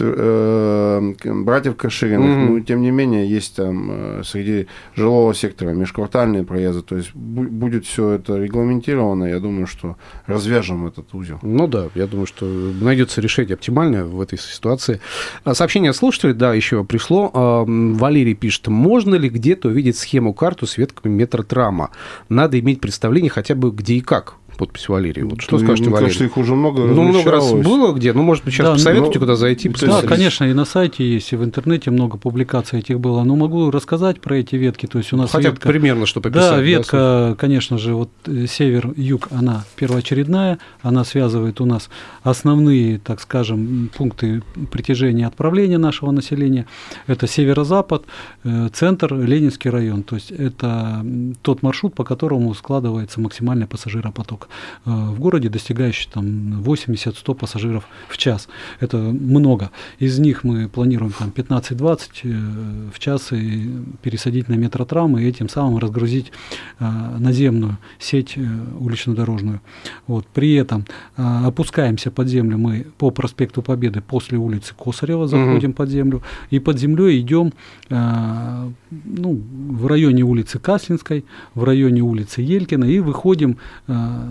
э, 0.00 1.12
братьев 1.24 1.76
Кашириных, 1.76 2.44
угу. 2.48 2.54
но 2.54 2.60
тем 2.60 2.82
не 2.82 2.90
менее 2.90 3.28
есть 3.28 3.56
там 3.56 3.88
э, 3.90 4.22
среди 4.24 4.66
жилого 4.94 5.34
сектора 5.34 5.70
межквартальные 5.70 6.44
проезды, 6.44 6.82
то 6.82 6.96
есть 6.96 7.14
будет 7.14 7.84
все 7.84 8.10
это 8.12 8.36
регламентировано, 8.36 9.24
я 9.24 9.40
думаю, 9.40 9.66
что 9.66 9.96
развяжем 10.26 10.86
этот 10.86 11.07
узел. 11.14 11.38
Ну 11.42 11.66
да, 11.66 11.88
я 11.94 12.06
думаю, 12.06 12.26
что 12.26 12.44
найдется 12.44 13.20
решение 13.20 13.54
оптимальное 13.54 14.04
в 14.04 14.20
этой 14.20 14.38
ситуации. 14.38 15.00
А, 15.44 15.54
сообщение 15.54 15.92
слушателей, 15.92 16.34
да, 16.34 16.54
еще 16.54 16.84
пришло. 16.84 17.30
А, 17.32 17.64
Валерий 17.66 18.34
пишет, 18.34 18.68
можно 18.68 19.14
ли 19.14 19.28
где-то 19.28 19.68
увидеть 19.68 19.96
схему-карту 19.96 20.66
с 20.66 20.76
ветками 20.76 21.12
метротрама? 21.12 21.90
Надо 22.28 22.58
иметь 22.60 22.80
представление 22.80 23.30
хотя 23.30 23.54
бы 23.54 23.70
где 23.70 23.94
и 23.94 24.00
как 24.00 24.34
подпись 24.58 24.88
Валерии. 24.88 25.22
Вот 25.22 25.40
что 25.40 25.56
Ты, 25.56 25.64
скажете, 25.64 25.88
Валерий? 25.88 26.06
Кажется, 26.06 26.24
их 26.24 26.36
уже 26.36 26.54
много 26.54 26.82
Ну, 26.82 27.02
много 27.04 27.30
раз 27.30 27.52
было 27.52 27.92
где? 27.92 28.12
Ну, 28.12 28.22
может 28.22 28.44
быть, 28.44 28.52
сейчас 28.52 28.66
да, 28.66 28.72
посоветуйте, 28.74 29.18
но... 29.18 29.20
куда 29.20 29.36
зайти. 29.36 29.68
Да, 29.68 30.02
конечно, 30.02 30.44
и 30.44 30.52
на 30.52 30.64
сайте 30.64 31.08
есть, 31.08 31.32
и 31.32 31.36
в 31.36 31.44
интернете 31.44 31.90
много 31.90 32.18
публикаций 32.18 32.80
этих 32.80 32.98
было. 33.00 33.22
Но 33.22 33.36
могу 33.36 33.70
рассказать 33.70 34.20
про 34.20 34.36
эти 34.36 34.56
ветки. 34.56 34.86
То 34.86 34.98
есть 34.98 35.12
у 35.12 35.16
нас 35.16 35.30
Хотя 35.30 35.50
ветка... 35.50 35.68
примерно, 35.68 36.06
что 36.06 36.20
пописать. 36.20 36.50
Да, 36.50 36.60
ветка, 36.60 36.96
да, 36.96 37.34
конечно 37.36 37.78
же, 37.78 37.94
вот 37.94 38.10
э, 38.26 38.46
север-юг, 38.46 39.28
она 39.30 39.64
первоочередная, 39.76 40.58
она 40.82 41.04
связывает 41.04 41.60
у 41.60 41.64
нас 41.64 41.88
основные, 42.22 42.98
так 42.98 43.20
скажем, 43.20 43.90
пункты 43.96 44.42
притяжения 44.72 45.22
и 45.22 45.26
отправления 45.26 45.78
нашего 45.78 46.10
населения. 46.10 46.66
Это 47.06 47.28
северо-запад, 47.28 48.04
э, 48.42 48.68
центр, 48.72 49.14
Ленинский 49.14 49.70
район. 49.70 50.02
То 50.02 50.16
есть 50.16 50.32
это 50.32 51.04
тот 51.42 51.62
маршрут, 51.62 51.94
по 51.94 52.02
которому 52.02 52.52
складывается 52.54 53.20
максимальный 53.20 53.66
пассажиропоток. 53.66 54.47
Э, 54.84 54.90
в 54.90 55.20
городе, 55.20 55.48
достигающий 55.48 56.08
там 56.12 56.62
80-100 56.62 57.34
пассажиров 57.34 57.84
в 58.08 58.16
час. 58.16 58.48
Это 58.80 58.96
много. 58.96 59.70
Из 59.98 60.18
них 60.18 60.44
мы 60.44 60.68
планируем 60.68 61.12
там 61.12 61.32
15-20 61.34 62.00
э, 62.24 62.90
в 62.94 62.98
час 62.98 63.32
и 63.32 63.70
пересадить 64.02 64.48
на 64.48 64.54
метротрам 64.54 65.18
и 65.18 65.24
этим 65.24 65.48
самым 65.48 65.78
разгрузить 65.78 66.32
э, 66.78 66.84
наземную 67.18 67.78
сеть 67.98 68.36
улично-дорожную. 68.78 69.60
Вот. 70.06 70.26
При 70.26 70.54
этом 70.54 70.84
опускаемся 71.16 72.10
под 72.10 72.28
землю 72.28 72.58
мы 72.58 72.86
по 72.98 73.10
проспекту 73.10 73.62
Победы 73.62 74.00
после 74.00 74.38
улицы 74.38 74.74
Косарева, 74.74 75.26
заходим 75.26 75.70
угу. 75.70 75.76
под 75.76 75.90
землю, 75.90 76.22
и 76.50 76.58
под 76.58 76.78
землей 76.78 77.20
идем 77.20 77.52
ну, 77.90 79.42
в 79.70 79.86
районе 79.86 80.22
улицы 80.22 80.58
Каслинской, 80.58 81.24
в 81.54 81.64
районе 81.64 82.02
улицы 82.02 82.40
Елькина 82.40 82.84
и 82.84 83.00
выходим 83.00 83.58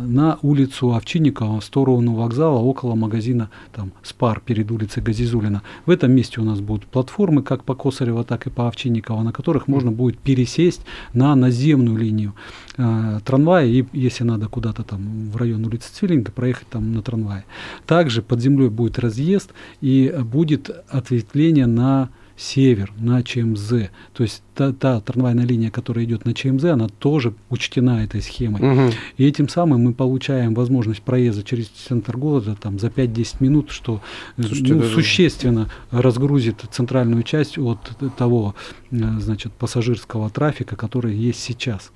на 0.07 0.39
улицу 0.41 0.93
Овчинникова 0.93 1.59
в 1.59 1.63
сторону 1.63 2.13
вокзала, 2.15 2.59
около 2.59 2.95
магазина 2.95 3.49
там, 3.73 3.91
Спар 4.03 4.41
перед 4.43 4.71
улицей 4.71 5.03
Газизулина. 5.03 5.61
В 5.85 5.91
этом 5.91 6.11
месте 6.11 6.41
у 6.41 6.43
нас 6.43 6.59
будут 6.59 6.85
платформы, 6.85 7.43
как 7.43 7.63
по 7.63 7.75
Косарева, 7.75 8.23
так 8.23 8.47
и 8.47 8.49
по 8.49 8.67
Овчинникова, 8.67 9.21
на 9.21 9.31
которых 9.31 9.67
можно 9.67 9.91
будет 9.91 10.17
пересесть 10.17 10.81
на 11.13 11.35
наземную 11.35 11.97
линию 11.97 12.33
э, 12.77 13.19
трамвая, 13.25 13.65
и 13.65 13.85
если 13.93 14.23
надо 14.23 14.47
куда-то 14.47 14.83
там 14.83 15.29
в 15.29 15.37
район 15.37 15.65
улицы 15.65 15.93
Цвиллинга, 15.93 16.31
проехать 16.31 16.67
там 16.69 16.93
на 16.93 17.01
трамвае. 17.01 17.45
Также 17.85 18.21
под 18.21 18.41
землей 18.41 18.69
будет 18.69 18.99
разъезд 18.99 19.51
и 19.81 20.13
будет 20.23 20.69
ответвление 20.89 21.65
на 21.65 22.09
север 22.37 22.93
на 22.99 23.23
ЧМЗ. 23.23 23.89
То 24.13 24.23
есть 24.23 24.43
та, 24.53 24.71
та 24.71 25.01
трамвайная 25.01 25.45
линия, 25.45 25.71
которая 25.71 26.05
идет 26.05 26.23
на 26.25 26.33
ЧМЗ, 26.33 26.65
она 26.65 26.87
тоже 26.87 27.33
учтена 27.49 28.03
этой 28.03 28.21
схемой. 28.21 28.61
Угу. 28.61 28.93
И 29.17 29.25
этим 29.25 29.49
самым 29.49 29.81
мы 29.81 29.93
получаем 29.93 30.53
возможность 30.53 31.01
проезда 31.01 31.43
через 31.43 31.67
центр 31.67 32.15
города 32.15 32.55
там, 32.55 32.79
за 32.79 32.87
5-10 32.87 33.35
минут, 33.39 33.71
что 33.71 34.01
Слушайте, 34.35 34.73
ну, 34.73 34.79
даже... 34.81 34.93
существенно 34.93 35.69
разгрузит 35.91 36.63
центральную 36.71 37.23
часть 37.23 37.57
от 37.57 37.79
того 38.17 38.55
э, 38.91 38.97
значит, 39.19 39.51
пассажирского 39.53 40.29
трафика, 40.29 40.75
который 40.75 41.15
есть 41.15 41.39
сейчас. 41.39 41.91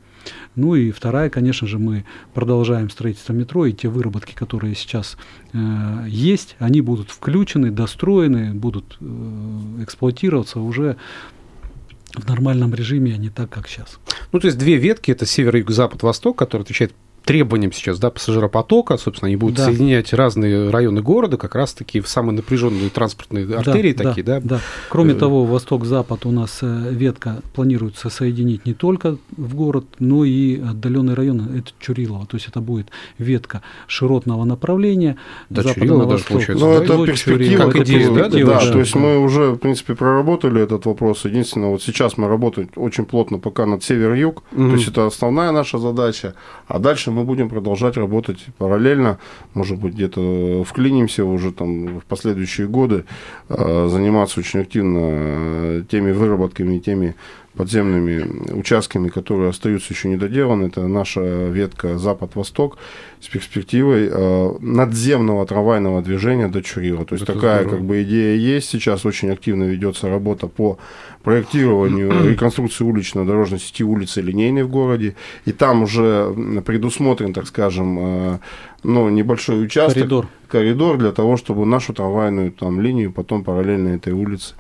Ну 0.56 0.76
и 0.76 0.92
вторая, 0.92 1.30
конечно 1.30 1.68
же, 1.68 1.80
мы 1.80 2.06
продолжаем 2.34 2.90
строительство 2.90 3.34
метро, 3.34 3.66
и 3.66 3.74
те 3.74 3.88
выработки, 3.88 4.34
которые 4.34 4.76
сейчас 4.76 5.18
э, 5.54 6.06
есть, 6.08 6.56
они 6.60 6.82
будут 6.82 7.10
включены, 7.10 7.72
достроены, 7.72 8.54
будут 8.54 8.98
э, 9.00 9.84
эксплуатироваться 9.84 10.60
уже 10.60 10.98
в 12.14 12.28
нормальном 12.28 12.74
режиме, 12.74 13.14
а 13.14 13.18
не 13.18 13.30
так, 13.30 13.50
как 13.50 13.68
сейчас. 13.68 14.00
Ну, 14.32 14.40
то 14.40 14.48
есть 14.48 14.58
две 14.58 14.78
ветки, 14.78 15.12
это 15.12 15.26
север, 15.26 15.56
юг, 15.56 15.72
запад, 15.72 16.04
восток, 16.04 16.38
которые 16.38 16.64
отвечают 16.64 16.94
требованиям 17.24 17.72
сейчас 17.72 18.00
да, 18.00 18.10
пассажиропотока, 18.10 18.98
собственно, 18.98 19.28
они 19.28 19.36
будут 19.36 19.58
да. 19.58 19.66
соединять 19.66 20.12
разные 20.14 20.70
районы 20.70 21.02
города, 21.02 21.38
как 21.38 21.56
раз-таки 21.56 22.00
в 22.00 22.08
самые 22.08 22.36
напряженные 22.36 22.90
транспортные 22.90 23.56
артерии 23.56 23.94
да, 23.94 24.04
такие, 24.04 24.24
да? 24.24 24.40
Да. 24.40 24.60
Кроме 24.90 25.14
э, 25.14 25.16
того, 25.16 25.46
восток-запад 25.46 26.26
у 26.26 26.32
нас 26.32 26.60
э, 26.62 26.90
ветка 26.92 27.42
планируется 27.54 28.10
соединить 28.10 28.66
не 28.66 28.74
только 28.74 29.18
в 29.38 29.56
город, 29.56 29.86
но 30.00 30.26
и 30.26 30.60
отдаленные 30.60 31.16
районы, 31.16 31.60
это 31.60 31.72
Чурилово, 31.80 32.26
то 32.26 32.38
есть 32.38 32.48
это 32.48 32.60
будет 32.60 32.88
ветка 33.18 33.62
широтного 33.88 34.44
направления. 34.44 35.18
Да, 35.50 35.64
Чурилово 35.64 36.08
даже 36.08 36.24
получается. 36.24 36.66
Ну, 36.66 36.78
да? 36.78 36.84
это 36.84 37.06
перспектива, 37.06 37.70
как 37.70 37.82
идея, 37.82 38.10
да, 38.10 38.30
да, 38.30 38.30
да, 38.30 38.46
да, 38.46 38.72
то 38.72 38.80
есть 38.80 38.96
мы 38.96 39.20
уже, 39.20 39.52
в 39.52 39.58
принципе, 39.58 39.94
проработали 39.96 40.62
этот 40.62 40.86
вопрос. 40.86 41.26
Единственное, 41.26 41.70
вот 41.70 41.84
сейчас 41.84 42.18
мы 42.18 42.28
работаем 42.28 42.70
очень 42.76 43.06
плотно 43.06 43.38
пока 43.38 43.66
над 43.68 43.84
север-юг, 43.84 44.44
угу. 44.52 44.70
то 44.70 44.76
есть 44.76 44.88
это 44.88 45.06
основная 45.06 45.52
наша 45.52 45.78
задача, 45.78 46.34
а 46.68 46.80
дальше 46.80 47.11
мы 47.12 47.24
будем 47.24 47.50
продолжать 47.50 47.98
работать 47.98 48.46
параллельно, 48.58 49.20
может 49.54 49.78
быть, 49.80 49.94
где-то 49.94 50.64
вклинимся 50.64 51.26
уже 51.26 51.52
там 51.52 52.00
в 52.00 52.06
последующие 52.06 52.68
годы, 52.68 53.06
а, 53.50 53.88
заниматься 53.90 54.40
очень 54.40 54.62
активно 54.62 55.00
э, 55.02 55.84
теми 55.90 56.12
выработками, 56.12 56.80
теми 56.80 57.16
подземными 57.56 58.54
участками, 58.54 59.10
которые 59.10 59.50
остаются 59.50 59.94
еще 59.94 60.08
недоделаны. 60.08 60.68
Это 60.68 60.88
наша 60.88 61.48
ветка 61.50 61.98
Запад-Восток 61.98 62.78
с 63.20 63.28
перспективой 63.28 64.10
э, 64.10 64.54
надземного 64.60 65.46
трамвайного 65.46 66.02
движения 66.02 66.48
до 66.48 66.62
Чурила. 66.64 67.06
То 67.06 67.16
есть 67.16 67.24
Это 67.24 67.34
такая 67.34 67.62
здорово. 67.62 67.78
как 67.78 67.86
бы 67.86 68.04
идея 68.04 68.36
есть. 68.36 68.70
Сейчас 68.70 69.06
очень 69.06 69.32
активно 69.32 69.64
ведется 69.64 70.08
работа 70.08 70.48
по 70.48 70.80
проектированию 71.24 72.12
реконструкции 72.32 72.86
улично-дорожной 72.86 73.60
сети 73.60 73.84
улицы 73.84 74.22
линейной 74.22 74.64
в 74.64 74.70
городе. 74.70 75.16
И 75.46 75.52
там 75.52 75.84
уже 75.84 76.34
предусмотрен, 76.66 77.34
так 77.34 77.48
скажем, 77.48 78.00
э, 78.00 78.40
ну, 78.84 79.10
небольшой 79.10 79.64
участок. 79.64 79.96
Коридор. 79.96 80.28
Коридор 80.48 80.98
для 80.98 81.12
того, 81.12 81.38
чтобы 81.38 81.66
нашу 81.66 81.94
трамвайную 81.94 82.52
там, 82.52 82.80
линию 82.80 83.12
потом 83.12 83.44
параллельно 83.44 83.90
этой 83.90 84.14
улице 84.14 84.56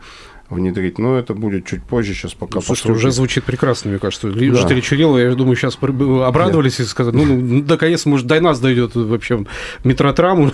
внедрить. 0.51 0.99
Но 0.99 1.17
это 1.17 1.33
будет 1.33 1.65
чуть 1.65 1.83
позже, 1.83 2.13
сейчас 2.13 2.33
пока 2.33 2.55
ну, 2.55 2.61
Слушайте, 2.61 2.91
уже 2.91 3.11
звучит 3.11 3.43
прекрасно, 3.43 3.91
мне 3.91 3.99
кажется. 3.99 4.29
Да. 4.31 4.39
Жители 4.39 4.81
Чурилова, 4.81 5.17
я 5.17 5.33
думаю, 5.35 5.55
сейчас 5.55 5.77
обрадовались 5.77 6.77
да. 6.77 6.83
и 6.83 6.85
сказали, 6.85 7.15
ну, 7.15 7.25
ну, 7.25 7.63
наконец, 7.67 8.05
может, 8.05 8.27
до 8.27 8.39
нас 8.41 8.59
дойдет 8.59 8.95
вообще 8.95 9.45
метротраму. 9.83 10.51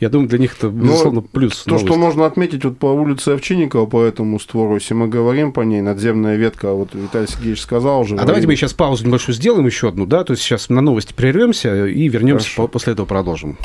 я 0.00 0.08
думаю, 0.08 0.28
для 0.28 0.38
них 0.38 0.54
это, 0.56 0.70
ну, 0.70 0.82
безусловно, 0.82 1.20
Но 1.20 1.22
плюс. 1.22 1.62
То, 1.64 1.70
новость. 1.70 1.86
что 1.86 1.96
можно 1.96 2.26
отметить 2.26 2.64
вот 2.64 2.78
по 2.78 2.86
улице 2.86 3.30
Овчинникова, 3.30 3.86
по 3.86 4.02
этому 4.02 4.38
створу, 4.38 4.74
если 4.74 4.94
мы 4.94 5.08
говорим 5.08 5.52
по 5.52 5.60
ней, 5.60 5.80
надземная 5.80 6.36
ветка, 6.36 6.72
вот 6.72 6.94
Виталий 6.94 7.28
Сергеевич 7.28 7.60
сказал 7.60 8.00
уже. 8.00 8.16
А 8.16 8.24
давайте 8.24 8.46
мы 8.46 8.56
сейчас 8.56 8.72
паузу 8.72 9.06
небольшую 9.06 9.34
сделаем, 9.34 9.66
еще 9.66 9.88
одну, 9.88 10.06
да, 10.06 10.24
то 10.24 10.32
есть 10.32 10.42
сейчас 10.42 10.68
на 10.68 10.80
новости 10.80 11.12
прервемся 11.12 11.86
и 11.86 12.08
вернемся, 12.08 12.50
по 12.56 12.66
после 12.66 12.92
этого 12.92 13.06
продолжим. 13.06 13.58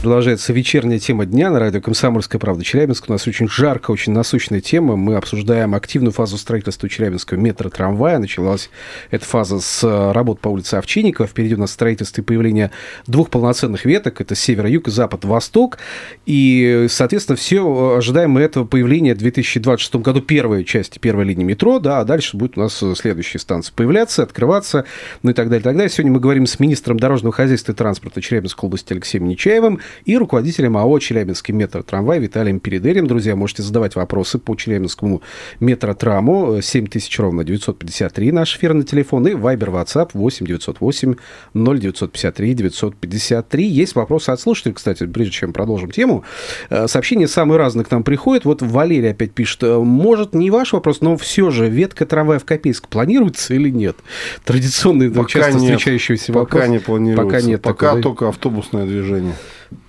Продолжается 0.00 0.52
вечерняя 0.52 1.00
тема 1.00 1.26
дня 1.26 1.50
на 1.50 1.58
радио 1.58 1.80
«Комсомольская 1.80 2.38
правда» 2.38 2.62
Челябинск. 2.62 3.06
У 3.08 3.12
нас 3.12 3.26
очень 3.26 3.48
жарко, 3.48 3.90
очень 3.90 4.12
насущная 4.12 4.60
тема. 4.60 4.94
Мы 4.94 5.16
обсуждаем 5.16 5.74
активную 5.74 6.12
фазу 6.12 6.38
строительства 6.38 6.88
Челябинского 6.88 7.36
метро-трамвая. 7.36 8.20
Началась 8.20 8.70
эта 9.10 9.24
фаза 9.24 9.58
с 9.58 9.82
э, 9.82 10.12
работ 10.12 10.38
по 10.38 10.50
улице 10.50 10.76
Овчинникова. 10.76 11.26
Впереди 11.26 11.56
у 11.56 11.58
нас 11.58 11.72
строительство 11.72 12.20
и 12.20 12.24
появление 12.24 12.70
двух 13.08 13.28
полноценных 13.28 13.84
веток. 13.86 14.20
Это 14.20 14.36
север-юг 14.36 14.86
и 14.86 14.90
запад-восток. 14.92 15.78
И, 16.26 16.86
соответственно, 16.88 17.34
все 17.34 17.96
ожидаем 17.96 18.30
мы 18.30 18.42
этого 18.42 18.64
появления 18.66 19.16
в 19.16 19.18
2026 19.18 19.96
году 19.96 20.20
первой 20.20 20.64
части, 20.64 21.00
первой 21.00 21.24
линии 21.24 21.42
метро. 21.42 21.80
Да, 21.80 21.98
а 21.98 22.04
дальше 22.04 22.36
будет 22.36 22.56
у 22.56 22.60
нас 22.60 22.84
следующие 22.94 23.40
станции 23.40 23.72
появляться, 23.74 24.22
открываться, 24.22 24.84
ну 25.24 25.32
и 25.32 25.34
так 25.34 25.48
далее. 25.48 25.60
И 25.60 25.64
так 25.64 25.74
далее. 25.74 25.90
Сегодня 25.90 26.12
мы 26.12 26.20
говорим 26.20 26.46
с 26.46 26.60
министром 26.60 27.00
дорожного 27.00 27.34
хозяйства 27.34 27.72
и 27.72 27.74
транспорта 27.74 28.22
Челябинской 28.22 28.68
области 28.68 28.92
Алексеем 28.92 29.26
Нечаевым. 29.26 29.80
И 30.04 30.16
руководителем 30.16 30.76
АО 30.76 30.98
«Челябинский 30.98 31.54
метротрамвай» 31.54 32.18
Виталием 32.18 32.60
Передерем. 32.60 33.06
Друзья, 33.06 33.36
можете 33.36 33.62
задавать 33.62 33.96
вопросы 33.96 34.38
по 34.38 34.54
Челябинскому 34.54 35.22
метротраму 35.60 36.60
7000 36.60 37.18
ровно 37.18 37.44
953 37.44 38.32
наш 38.32 38.56
эфирный 38.56 38.84
телефон 38.84 39.26
и 39.26 39.32
Viber 39.32 39.70
WhatsApp 39.70 40.10
8 40.14 40.46
908 40.46 41.14
0953 41.54 42.54
953. 42.54 43.66
Есть 43.66 43.94
вопросы 43.94 44.30
от 44.30 44.40
слушателей, 44.40 44.74
кстати, 44.74 45.06
прежде 45.06 45.32
чем 45.32 45.52
продолжим 45.52 45.90
тему. 45.90 46.24
Э, 46.70 46.86
сообщения 46.88 47.28
самые 47.28 47.58
разные 47.58 47.84
к 47.84 47.90
нам 47.90 48.02
приходят. 48.02 48.44
Вот 48.44 48.62
Валерий 48.62 49.10
опять 49.10 49.32
пишет, 49.32 49.62
э, 49.62 49.78
может, 49.78 50.34
не 50.34 50.50
ваш 50.50 50.72
вопрос, 50.72 51.00
но 51.00 51.16
все 51.16 51.50
же 51.50 51.68
ветка 51.68 52.06
трамвая 52.06 52.38
в 52.38 52.44
Копейск 52.44 52.88
планируется 52.88 53.54
или 53.54 53.70
нет? 53.70 53.96
Традиционный, 54.44 55.10
пока 55.10 55.28
часто 55.28 55.58
нет, 55.58 55.62
встречающийся 55.62 56.32
пока 56.32 56.58
вопрос. 56.58 56.68
не 56.68 56.78
планируется. 56.78 57.24
Пока 57.24 57.40
нет. 57.42 57.62
Пока 57.62 57.86
такого, 57.86 58.02
только 58.02 58.28
автобусное 58.28 58.86
движение. 58.86 59.34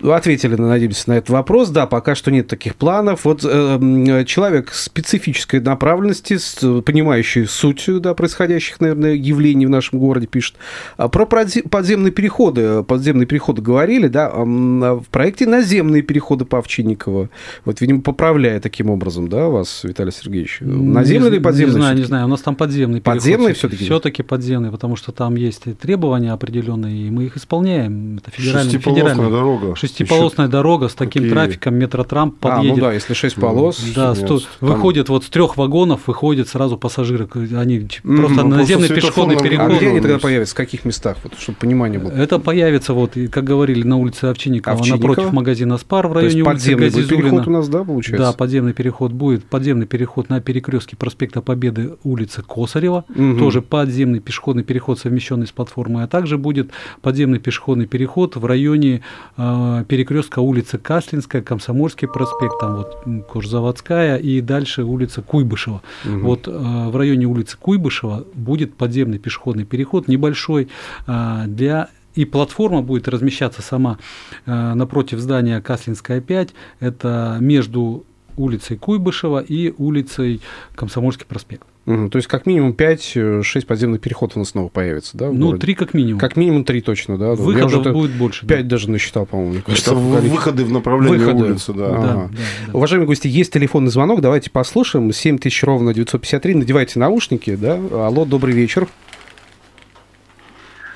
Ответили, 0.03 0.55
надеемся, 0.55 1.09
на 1.09 1.17
этот 1.17 1.29
вопрос. 1.29 1.69
Да, 1.69 1.85
пока 1.85 2.15
что 2.15 2.31
нет 2.31 2.47
таких 2.47 2.75
планов. 2.75 3.25
Вот 3.25 3.43
э, 3.43 4.23
человек 4.25 4.73
специфической 4.73 5.59
направленности, 5.59 6.37
с, 6.37 6.81
понимающий 6.81 7.45
суть 7.47 7.85
да, 8.01 8.13
происходящих, 8.13 8.79
наверное, 8.79 9.13
явлений 9.13 9.65
в 9.65 9.69
нашем 9.69 9.99
городе, 9.99 10.27
пишет. 10.27 10.55
А 10.97 11.07
Про 11.07 11.25
подземные 11.25 12.11
переходы. 12.11 12.83
Подземные 12.83 13.25
переходы 13.25 13.61
говорили, 13.61 14.07
да, 14.07 14.29
в 14.33 15.05
проекте 15.11 15.45
наземные 15.45 16.01
переходы 16.01 16.45
по 16.45 16.59
Овчинниково. 16.59 17.29
Вот, 17.65 17.81
видимо, 17.81 18.01
поправляя 18.01 18.59
таким 18.59 18.89
образом, 18.89 19.27
да, 19.29 19.47
вас, 19.47 19.83
Виталий 19.83 20.11
Сергеевич? 20.11 20.57
Наземные 20.61 21.31
не, 21.31 21.35
или 21.37 21.43
подземные? 21.43 21.75
Не 21.75 21.81
знаю, 21.81 21.97
не 21.97 22.03
знаю. 22.03 22.25
У 22.25 22.29
нас 22.29 22.41
там 22.41 22.55
подземный 22.55 23.01
Подземные 23.01 23.53
все-таки? 23.53 23.83
Все-таки 23.85 24.23
подземные, 24.23 24.71
потому 24.71 24.95
что 24.95 25.11
там 25.11 25.35
есть 25.35 25.63
требования 25.79 26.31
определенные, 26.31 27.07
и 27.07 27.09
мы 27.09 27.25
их 27.25 27.37
исполняем. 27.37 28.17
Это 28.17 28.31
федеральная, 28.31 28.79
федеральная 28.79 29.29
дорога. 29.29 29.68
Шестиполосная 29.75 30.47
Еще 30.47 30.51
дорога 30.51 30.87
с 30.89 30.93
таким 30.93 31.23
такие... 31.23 31.33
трафиком, 31.33 31.75
метротрамп 31.75 32.37
подъедет. 32.37 32.71
А, 32.71 32.75
ну 32.75 32.81
да, 32.81 32.93
если 32.93 33.13
шесть 33.13 33.35
полос. 33.35 33.81
Да, 33.95 34.15
сто... 34.15 34.39
там... 34.39 34.47
выходит 34.59 35.09
вот 35.09 35.23
с 35.23 35.29
трех 35.29 35.57
вагонов, 35.57 36.07
выходят 36.07 36.47
сразу 36.47 36.77
пассажиры. 36.77 37.27
Они 37.33 37.79
mm-hmm. 37.79 38.17
просто 38.17 38.43
ну, 38.43 38.55
наземный 38.55 38.87
просто 38.87 38.95
пешеходный 38.95 39.37
переход. 39.37 39.71
А 39.71 39.75
где 39.75 39.89
они 39.89 40.01
тогда 40.01 40.19
появятся? 40.19 40.53
В 40.53 40.57
каких 40.57 40.85
местах? 40.85 41.17
Вот, 41.23 41.33
чтобы 41.39 41.57
понимание 41.57 41.99
было. 41.99 42.11
Это 42.11 42.39
появится, 42.39 42.93
вот, 42.93 43.13
как 43.31 43.43
говорили, 43.43 43.83
на 43.83 43.97
улице 43.97 44.25
Овчинникова, 44.25 44.75
Овчинникова? 44.75 45.09
напротив 45.09 45.33
магазина 45.33 45.77
Спар 45.77 46.07
в 46.07 46.13
районе 46.13 46.43
То 46.43 46.51
есть 46.51 46.67
улицы 46.67 46.77
подземный 46.77 47.07
переход 47.07 47.47
у 47.47 47.51
нас, 47.51 47.67
да, 47.67 47.83
получается? 47.83 48.27
Да, 48.27 48.33
подземный 48.33 48.73
переход 48.73 49.11
будет. 49.11 49.45
Подземный 49.45 49.85
переход 49.85 50.29
на 50.29 50.41
перекрестке 50.41 50.95
проспекта 50.95 51.41
Победы 51.41 51.97
улицы 52.03 52.41
Косарева. 52.41 53.05
Угу. 53.09 53.39
Тоже 53.39 53.61
подземный 53.61 54.19
пешеходный 54.19 54.63
переход, 54.63 54.99
совмещенный 54.99 55.47
с 55.47 55.51
платформой. 55.51 56.03
А 56.03 56.07
также 56.07 56.37
будет 56.37 56.71
подземный 57.01 57.39
пешеходный 57.39 57.85
переход 57.85 58.35
в 58.35 58.45
районе 58.45 59.01
э, 59.37 59.58
перекрестка 59.87 60.39
улицы 60.39 60.77
Каслинская, 60.77 61.41
Комсомольский 61.41 62.07
проспект, 62.07 62.59
там 62.59 62.75
вот 62.77 63.25
Кожзаводская 63.27 64.17
и 64.17 64.41
дальше 64.41 64.83
улица 64.83 65.21
Куйбышева. 65.21 65.81
Угу. 66.05 66.19
Вот 66.19 66.47
э, 66.47 66.51
в 66.51 66.95
районе 66.95 67.25
улицы 67.25 67.57
Куйбышева 67.57 68.25
будет 68.33 68.75
подземный 68.75 69.19
пешеходный 69.19 69.65
переход 69.65 70.07
небольшой 70.07 70.69
э, 71.07 71.43
для 71.47 71.89
и 72.15 72.25
платформа 72.25 72.81
будет 72.81 73.07
размещаться 73.07 73.61
сама 73.61 73.97
э, 74.45 74.73
напротив 74.73 75.19
здания 75.19 75.61
Каслинская 75.61 76.21
5. 76.21 76.49
Это 76.79 77.37
между 77.39 78.03
улицей 78.35 78.77
Куйбышева 78.77 79.39
и 79.39 79.73
улицей 79.77 80.41
Комсомольский 80.75 81.25
проспект. 81.25 81.68
Угу, 81.89 82.09
то 82.09 82.17
есть 82.17 82.27
как 82.27 82.45
минимум 82.45 82.73
5-6 82.77 83.65
подземных 83.65 83.99
переходов 83.99 84.37
у 84.37 84.39
нас 84.41 84.49
снова 84.49 84.69
появится, 84.69 85.17
да? 85.17 85.29
Ну, 85.31 85.57
три 85.57 85.73
как 85.73 85.95
минимум. 85.95 86.19
Как 86.19 86.35
минимум 86.35 86.63
три 86.63 86.81
точно, 86.81 87.17
да? 87.17 87.31
Выходов 87.31 87.81
уже 87.81 87.91
будет 87.91 88.11
больше. 88.11 88.45
5 88.45 88.61
да. 88.61 88.69
даже 88.69 88.91
насчитал, 88.91 89.25
по-моему. 89.25 89.53
Мне 89.53 89.61
кажется, 89.63 89.95
выходы 89.95 90.65
в 90.65 90.71
направлении 90.71 91.17
выходы. 91.17 91.45
улицы, 91.45 91.73
да. 91.73 91.87
Ага. 91.87 91.97
Да, 91.97 92.13
да, 92.13 92.29
да. 92.67 92.77
Уважаемые 92.77 93.07
гости, 93.07 93.27
есть 93.27 93.51
телефонный 93.51 93.89
звонок, 93.89 94.21
давайте 94.21 94.51
послушаем. 94.51 95.11
7000 95.11 95.63
ровно 95.63 95.91
953, 95.95 96.53
надевайте 96.53 96.99
наушники, 96.99 97.55
да? 97.55 97.79
Алло, 97.91 98.23
добрый 98.23 98.53
вечер. 98.53 98.87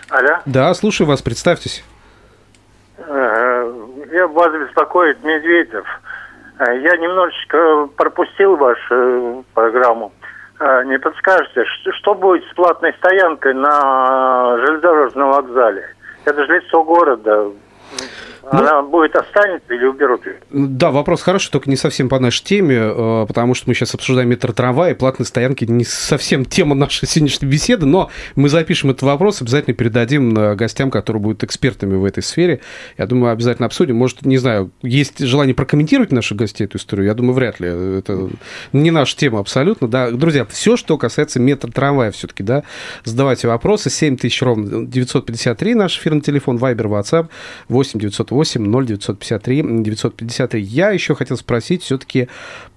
Алло. 0.09 0.41
Да, 0.45 0.71
слушаю 0.75 1.07
вас, 1.07 1.23
представьтесь. 1.23 1.83
Э, 2.99 3.73
я 4.11 4.27
вас 4.27 4.51
беспокоит 4.53 5.23
Медведев. 5.23 5.85
Э, 6.59 6.65
я 6.65 6.97
немножечко 6.97 7.89
пропустил 7.97 8.57
вашу 8.57 9.43
программу. 9.55 10.11
Э, 10.59 10.83
не 10.85 10.99
подскажете, 10.99 11.63
что 11.99 12.13
будет 12.13 12.43
с 12.45 12.53
платной 12.53 12.93
стоянкой 12.93 13.53
на 13.53 14.57
железнодорожном 14.57 15.31
вокзале? 15.31 15.83
Это 16.25 16.45
же 16.45 16.53
лицо 16.53 16.83
города. 16.83 17.51
Ну, 18.43 18.59
Она 18.59 18.81
будет 18.81 19.15
останется 19.15 19.73
или 19.73 19.85
уберут 19.85 20.25
ее? 20.25 20.35
Да, 20.51 20.91
вопрос 20.91 21.21
хороший, 21.21 21.49
только 21.49 21.69
не 21.69 21.77
совсем 21.77 22.09
по 22.09 22.19
нашей 22.19 22.43
теме, 22.43 22.75
э, 22.77 23.25
потому 23.27 23.53
что 23.53 23.69
мы 23.69 23.73
сейчас 23.73 23.95
обсуждаем 23.95 24.29
метротрамвай, 24.29 24.91
и 24.91 24.95
платные 24.95 25.25
стоянки 25.25 25.63
не 25.65 25.85
совсем 25.85 26.43
тема 26.43 26.75
нашей 26.75 27.07
сегодняшней 27.07 27.47
беседы, 27.47 27.85
но 27.85 28.09
мы 28.35 28.49
запишем 28.49 28.89
этот 28.89 29.03
вопрос, 29.03 29.41
обязательно 29.41 29.75
передадим 29.75 30.55
гостям, 30.55 30.91
которые 30.91 31.21
будут 31.21 31.43
экспертами 31.43 31.95
в 31.95 32.03
этой 32.03 32.21
сфере. 32.21 32.59
Я 32.97 33.07
думаю, 33.07 33.31
обязательно 33.31 33.65
обсудим. 33.65 33.95
Может, 33.95 34.25
не 34.25 34.37
знаю, 34.37 34.71
есть 34.81 35.19
желание 35.19 35.55
прокомментировать 35.55 36.11
наших 36.11 36.37
гостей 36.37 36.65
эту 36.65 36.77
историю? 36.77 37.07
Я 37.07 37.13
думаю, 37.13 37.33
вряд 37.33 37.59
ли. 37.59 37.69
Это 37.99 38.29
не 38.73 38.91
наша 38.91 39.15
тема 39.15 39.39
абсолютно. 39.39 39.87
Да. 39.87 40.11
Друзья, 40.11 40.45
все, 40.45 40.75
что 40.75 40.97
касается 40.97 41.39
метротрамвая 41.39 42.11
все-таки, 42.11 42.43
да, 42.43 42.63
задавайте 43.03 43.47
вопросы. 43.47 43.89
7000 43.89 44.41
ровно 44.41 44.85
953 44.85 45.75
наш 45.75 45.97
эфирный 45.97 46.21
телефон, 46.21 46.57
Viber, 46.57 46.85
WhatsApp 46.85 47.29
8 47.69 47.99
908 48.33 48.63
8 48.71 48.85
0953 48.87 49.83
953. 49.83 50.61
Я 50.61 50.89
еще 50.91 51.15
хотел 51.15 51.37
спросить 51.37 51.83
все-таки 51.83 52.27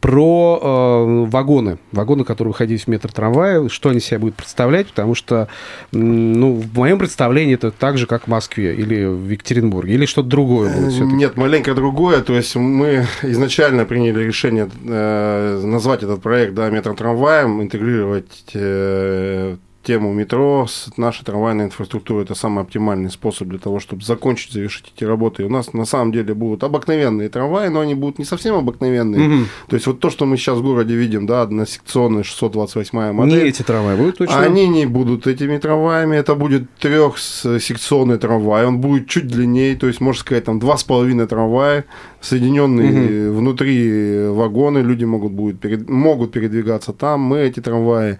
про 0.01 0.61
э, 0.63 1.27
вагоны. 1.31 1.79
Вагоны, 1.93 2.25
которые 2.25 2.53
выходили 2.53 2.79
в 2.79 2.87
метро 2.87 3.11
трамвая, 3.13 3.69
что 3.69 3.91
они 3.91 4.01
себя 4.01 4.19
будут 4.19 4.37
представлять, 4.37 4.89
потому 4.89 5.15
что, 5.15 5.49
ну, 5.93 6.55
в 6.55 6.79
моем 6.79 6.99
представлении 6.99 7.55
это 7.55 7.71
так 7.71 7.99
же, 7.99 8.07
как 8.07 8.25
в 8.25 8.27
Москве 8.29 8.75
или 8.75 9.05
в 9.05 9.29
Екатеринбурге, 9.29 9.95
или 9.95 10.07
что-то 10.07 10.29
другое 10.29 10.73
будет 10.73 10.93
все 10.93 11.05
Нет, 11.05 11.37
маленько 11.37 11.75
другое. 11.75 12.23
То 12.23 12.35
есть 12.35 12.55
мы 12.57 13.07
изначально 13.23 13.85
приняли 13.85 14.25
решение 14.25 14.69
э, 14.85 15.63
назвать 15.65 16.03
этот 16.03 16.23
проект 16.23 16.55
да, 16.55 16.71
метротрамваем, 16.71 17.63
интегрировать 17.63 18.45
э, 18.55 19.57
тему 19.87 20.13
метро 20.13 20.67
с 20.69 20.89
нашей 20.97 21.25
трамвайной 21.25 21.67
инфраструктурой. 21.67 22.25
Это 22.25 22.35
самый 22.35 22.65
оптимальный 22.65 23.09
способ 23.09 23.47
для 23.49 23.59
того, 23.59 23.79
чтобы 23.79 24.03
закончить, 24.03 24.53
завершить 24.53 24.93
эти 24.95 25.05
работы. 25.05 25.43
И 25.43 25.47
у 25.47 25.49
нас 25.49 25.73
на 25.73 25.85
самом 25.85 26.11
деле 26.11 26.35
будут 26.35 26.65
обыкновенные 26.65 27.29
трамваи, 27.29 27.69
но 27.69 27.81
они 27.81 27.95
будут 27.95 28.19
не 28.19 28.25
совсем 28.25 28.57
обыкновенные. 28.57 29.29
Угу. 29.29 29.45
То 29.69 29.77
есть 29.77 29.87
вот 29.87 30.01
то, 30.01 30.11
что 30.11 30.27
мы 30.27 30.37
сейчас 30.37 30.59
в 30.59 30.63
городе 30.63 30.97
видим, 30.97 31.27
да, 31.27 31.43
односекционная 31.43 32.25
628 32.25 33.13
модель. 33.13 33.43
Не 33.45 33.49
эти 33.49 33.63
трамваи 33.63 33.97
будут 33.97 34.19
точно? 34.19 34.41
Они 34.41 34.67
не 34.67 34.87
будут 34.87 35.29
этими 35.29 35.57
трамваями. 35.57 36.17
Это 36.17 36.35
будет 36.35 36.69
трехсекционный 36.81 38.19
трамвай. 38.19 38.67
Он 38.67 38.81
будет 38.81 39.07
чуть 39.09 39.29
длиннее, 39.29 39.77
то 39.77 39.87
есть, 39.87 40.01
можно 40.01 40.21
сказать, 40.21 40.45
там 40.45 40.59
два 40.59 40.77
с 40.77 40.83
половиной 40.83 41.29
трамвая, 41.29 41.85
соединенные 42.21 43.31
угу. 43.31 43.39
внутри 43.39 44.27
вагоны. 44.31 44.79
Люди 44.79 45.05
могут, 45.05 45.33
будут, 45.33 45.89
могут 45.89 46.33
передвигаться 46.33 46.93
там. 46.93 47.21
Мы 47.21 47.39
эти 47.39 47.61
трамваи 47.61 48.19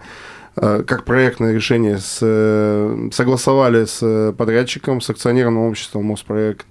как 0.59 1.05
проектное 1.05 1.53
решение 1.53 1.99
с, 1.99 2.19
э, 2.21 3.09
согласовали 3.11 3.85
с 3.85 3.99
э, 4.01 4.33
подрядчиком, 4.35 5.01
с 5.01 5.09
акционерным 5.09 5.59
обществом 5.59 6.05
Моспроект 6.05 6.65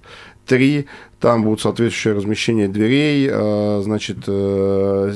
3. 0.45 0.87
Там 1.19 1.43
будет 1.43 1.61
соответствующее 1.61 2.13
размещение 2.13 2.67
дверей, 2.67 3.27
значит, 3.81 4.19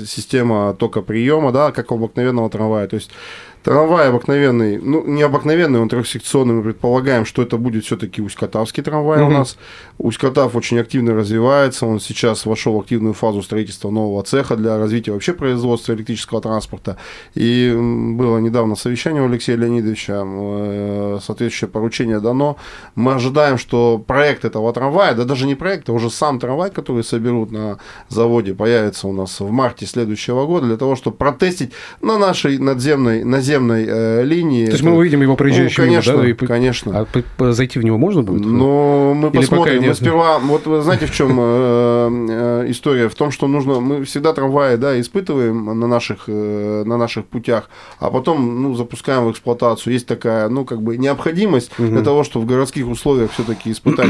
система 0.08 0.74
тока 0.74 1.02
приема, 1.04 1.52
да, 1.52 1.72
как 1.72 1.92
у 1.92 1.96
обыкновенного 1.96 2.50
трамвая. 2.50 2.88
То 2.88 2.96
есть 2.96 3.12
Трамвай 3.64 4.10
обыкновенный, 4.10 4.80
ну, 4.80 5.06
не 5.06 5.22
обыкновенный, 5.22 5.80
он 5.80 5.88
трехсекционный, 5.88 6.56
мы 6.56 6.64
предполагаем, 6.64 7.26
что 7.26 7.44
это 7.44 7.58
будет 7.58 7.86
все-таки 7.86 8.20
Усть-Катавский 8.20 8.82
трамвай 8.82 9.22
угу. 9.22 9.30
у 9.30 9.34
нас. 9.34 9.58
Усть-Катав 10.00 10.56
очень 10.56 10.80
активно 10.80 11.14
развивается, 11.14 11.86
он 11.86 12.00
сейчас 12.00 12.48
вошел 12.48 12.74
в 12.74 12.80
активную 12.80 13.14
фазу 13.14 13.44
строительства 13.44 13.92
нового 13.92 14.24
цеха 14.24 14.56
для 14.56 14.80
развития 14.80 15.12
вообще 15.12 15.34
производства 15.34 15.94
электрического 15.94 16.42
транспорта. 16.42 16.98
И 17.36 17.72
было 17.78 18.40
недавно 18.40 18.76
совещание 18.76 19.22
у 19.22 19.26
Алексея 19.26 19.58
Леонидовича, 19.58 20.24
э, 20.26 21.20
соответствующее 21.22 21.70
поручение 21.70 22.20
дано. 22.20 22.58
Мы 22.96 23.14
ожидаем, 23.14 23.60
что 23.60 24.00
проект 24.00 24.44
этого 24.44 24.74
трамвая, 24.74 25.14
да 25.14 25.24
даже 25.24 25.46
не 25.46 25.54
проект, 25.54 25.88
а 25.90 25.94
уже 25.94 26.10
сам 26.10 26.40
трамвай, 26.40 26.72
который 26.72 27.04
соберут 27.04 27.52
на 27.52 27.78
заводе, 28.10 28.56
появится 28.56 29.08
у 29.08 29.14
нас 29.14 29.40
в 29.40 29.52
марте 29.52 29.86
следующего 29.86 30.48
года 30.48 30.66
для 30.66 30.78
того, 30.78 30.96
чтобы 30.96 31.16
протестить 31.18 31.74
на 32.02 32.18
нашей 32.18 32.58
надземной, 32.58 33.24
наземной 33.24 33.51
наземной 33.52 33.86
э, 33.88 34.24
линии. 34.24 34.66
То 34.66 34.72
есть 34.72 34.84
мы 34.84 34.96
увидим 34.96 35.22
его 35.22 35.36
проезжающим 35.36 35.84
ну, 35.84 35.90
конечно, 35.90 36.12
мимо, 36.12 36.24
да? 36.24 36.30
И, 36.30 36.34
конечно. 36.34 37.08
А 37.38 37.52
зайти 37.54 37.80
в 37.80 37.84
него 37.84 37.98
можно 37.98 38.24
будет? 38.24 38.46
Ну, 38.46 39.14
мы 39.14 39.30
Или 39.30 39.38
посмотрим. 39.38 39.84
Мы 39.84 39.94
сперва, 39.94 40.40
вот 40.40 40.66
вы 40.66 40.82
знаете, 40.82 41.06
в 41.06 41.12
чем 41.12 41.38
э, 41.40 42.64
э, 42.64 42.66
история? 42.72 43.10
В 43.10 43.16
том, 43.16 43.32
что 43.32 43.48
нужно, 43.48 43.80
мы 43.80 44.04
всегда 44.04 44.34
трамваи, 44.34 44.76
да, 44.76 45.00
испытываем 45.00 45.80
на 45.80 45.88
наших, 45.88 46.24
э, 46.28 46.84
на 46.86 46.98
наших 46.98 47.26
путях, 47.26 47.70
а 48.00 48.10
потом, 48.10 48.62
ну, 48.62 48.76
запускаем 48.76 49.26
в 49.26 49.32
эксплуатацию. 49.32 49.94
Есть 49.94 50.08
такая, 50.08 50.50
ну, 50.50 50.66
как 50.66 50.82
бы 50.82 50.98
необходимость 50.98 51.72
угу. 51.78 51.88
для 51.88 52.02
того, 52.02 52.24
чтобы 52.24 52.46
в 52.46 52.50
городских 52.50 52.88
условиях 52.88 53.32
все-таки 53.32 53.72
испытать 53.72 54.10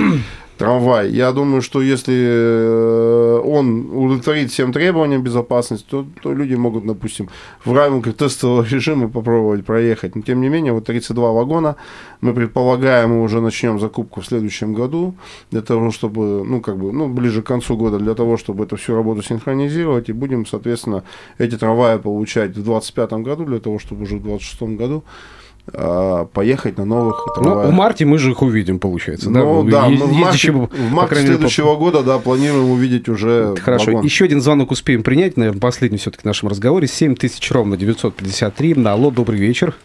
трамвай. 0.61 1.09
Я 1.09 1.31
думаю, 1.31 1.61
что 1.61 1.81
если 1.81 2.13
э, 2.15 3.41
он 3.43 3.89
удовлетворит 3.91 4.51
всем 4.51 4.71
требованиям 4.71 5.23
безопасности, 5.23 5.87
то, 5.89 6.05
то 6.21 6.33
люди 6.33 6.53
могут, 6.55 6.85
допустим, 6.85 7.29
в 7.65 7.73
рамках 7.73 8.15
тестового 8.15 8.63
режима 8.63 9.09
попробовать 9.09 9.65
проехать. 9.65 10.15
Но, 10.15 10.21
тем 10.21 10.41
не 10.41 10.49
менее, 10.49 10.73
вот 10.73 10.85
32 10.85 11.31
вагона, 11.31 11.75
мы 12.21 12.33
предполагаем, 12.33 13.09
мы 13.09 13.23
уже 13.23 13.41
начнем 13.41 13.79
закупку 13.79 14.21
в 14.21 14.25
следующем 14.25 14.73
году, 14.73 15.15
для 15.51 15.61
того, 15.61 15.91
чтобы, 15.91 16.43
ну, 16.45 16.61
как 16.61 16.77
бы, 16.77 16.91
ну, 16.91 17.07
ближе 17.07 17.41
к 17.41 17.47
концу 17.47 17.75
года, 17.75 17.97
для 17.97 18.13
того, 18.13 18.37
чтобы 18.37 18.65
эту 18.65 18.75
всю 18.75 18.95
работу 18.95 19.23
синхронизировать, 19.23 20.09
и 20.09 20.13
будем, 20.13 20.45
соответственно, 20.45 21.03
эти 21.39 21.57
трамваи 21.57 21.97
получать 21.97 22.51
в 22.51 22.63
2025 22.63 23.13
году, 23.23 23.45
для 23.45 23.59
того, 23.59 23.79
чтобы 23.79 24.03
уже 24.03 24.17
в 24.17 24.21
2026 24.21 24.77
году 24.77 25.03
поехать 26.33 26.77
на 26.77 26.85
новых 26.85 27.23
трамваях. 27.35 27.65
Ну, 27.67 27.71
в 27.71 27.75
марте 27.75 28.05
мы 28.05 28.17
же 28.17 28.31
их 28.31 28.41
увидим, 28.41 28.79
получается. 28.79 29.29
Ну, 29.29 29.63
да, 29.63 29.81
да 29.83 29.89
мы 29.89 30.05
в 30.05 30.13
марте, 30.13 30.51
в 30.51 30.91
марте 30.91 31.15
следующего 31.15 31.73
по... 31.73 31.77
года, 31.77 32.03
да, 32.03 32.17
планируем 32.19 32.71
увидеть 32.71 33.07
уже 33.07 33.55
Хорошо, 33.63 33.87
вагон. 33.87 34.03
еще 34.03 34.25
один 34.25 34.41
звонок 34.41 34.71
успеем 34.71 35.03
принять, 35.03 35.37
наверное, 35.37 35.61
последний 35.61 35.97
все-таки 35.97 36.23
в 36.23 36.25
нашем 36.25 36.49
разговоре. 36.49 36.87
7 36.87 37.15
тысяч 37.15 37.51
ровно 37.51 37.77
953. 37.77 38.83
Алло, 38.85 39.11
добрый 39.11 39.39
вечер. 39.39 39.75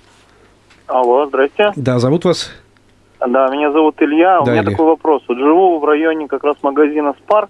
Алло, 0.87 1.27
здрасте. 1.27 1.73
Да, 1.77 1.99
зовут 1.99 2.25
вас? 2.25 2.51
Да, 3.21 3.49
меня 3.49 3.73
зовут 3.73 4.01
Илья. 4.01 4.39
Да, 4.39 4.43
У 4.43 4.47
меня 4.47 4.63
Илья. 4.63 4.71
такой 4.71 4.87
вопрос. 4.87 5.23
Вот 5.29 5.39
живу 5.39 5.79
в 5.79 5.85
районе 5.85 6.29
как 6.29 6.45
раз 6.45 6.57
магазина 6.63 7.15
«Спар» 7.25 7.49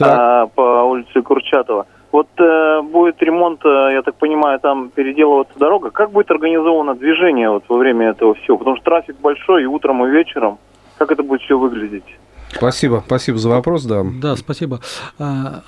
а, 0.00 0.46
по 0.46 0.82
улице 0.84 1.22
Курчатова. 1.22 1.86
Вот 2.14 2.28
э, 2.38 2.80
будет 2.82 3.20
ремонт, 3.24 3.60
э, 3.64 3.88
я 3.92 4.02
так 4.02 4.14
понимаю, 4.14 4.60
там 4.60 4.88
переделываться 4.90 5.58
дорога. 5.58 5.90
Как 5.90 6.12
будет 6.12 6.30
организовано 6.30 6.94
движение 6.94 7.50
вот 7.50 7.64
во 7.68 7.76
время 7.76 8.10
этого 8.10 8.34
всего? 8.34 8.56
Потому 8.56 8.76
что 8.76 8.84
трафик 8.84 9.16
большой 9.20 9.64
и 9.64 9.66
утром, 9.66 10.06
и 10.06 10.10
вечером. 10.10 10.60
Как 10.96 11.10
это 11.10 11.24
будет 11.24 11.42
все 11.42 11.58
выглядеть? 11.58 12.04
Спасибо, 12.52 13.02
спасибо 13.04 13.38
за 13.38 13.48
вопрос, 13.48 13.82
да. 13.82 14.04
Да, 14.22 14.36
спасибо. 14.36 14.78
А, 15.18 15.62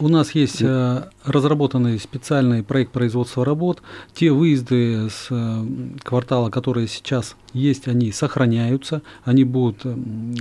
у 0.00 0.08
нас 0.08 0.34
есть 0.34 0.60
э, 0.60 1.04
разработанный 1.26 1.98
специальный 1.98 2.62
проект 2.62 2.92
производства 2.92 3.44
работ. 3.44 3.82
Те 4.14 4.30
выезды 4.30 5.10
с 5.10 5.26
э, 5.30 5.66
квартала, 6.02 6.50
которые 6.50 6.86
сейчас 6.86 7.36
есть, 7.52 7.88
они 7.88 8.12
сохраняются, 8.12 9.02
они 9.24 9.44
будут 9.44 9.84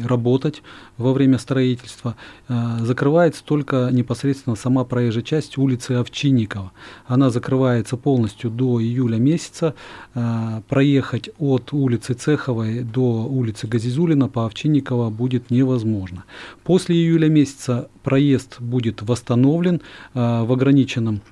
работать 0.04 0.62
во 0.98 1.14
время 1.14 1.40
строительства. 1.40 2.16
Э, 2.48 2.78
закрывается 2.82 3.44
только 3.44 3.90
непосредственно 3.92 4.56
сама 4.56 4.84
проезжая 4.84 5.24
часть 5.24 5.58
улицы 5.58 5.94
Овчинникова. 5.94 6.72
Она 7.08 7.30
закрывается 7.32 7.98
полностью 7.98 8.52
до 8.52 8.82
июля 8.82 9.18
месяца. 9.18 9.74
Э, 10.14 10.62
проехать 10.70 11.30
от 11.40 11.74
улицы 11.74 12.14
Цеховой 12.14 12.82
до 12.82 13.26
улицы 13.26 13.68
Газизулина 13.68 14.28
по 14.28 14.46
Овчинникова 14.46 15.10
будет 15.10 15.50
невозможно. 15.50 16.26
После 16.64 16.96
июля 16.96 17.28
месяца 17.28 17.90
проезд 18.04 18.58
будет 18.60 19.02
восстановлен 19.02 19.82
в 20.14 20.52
ограниченном 20.54 20.75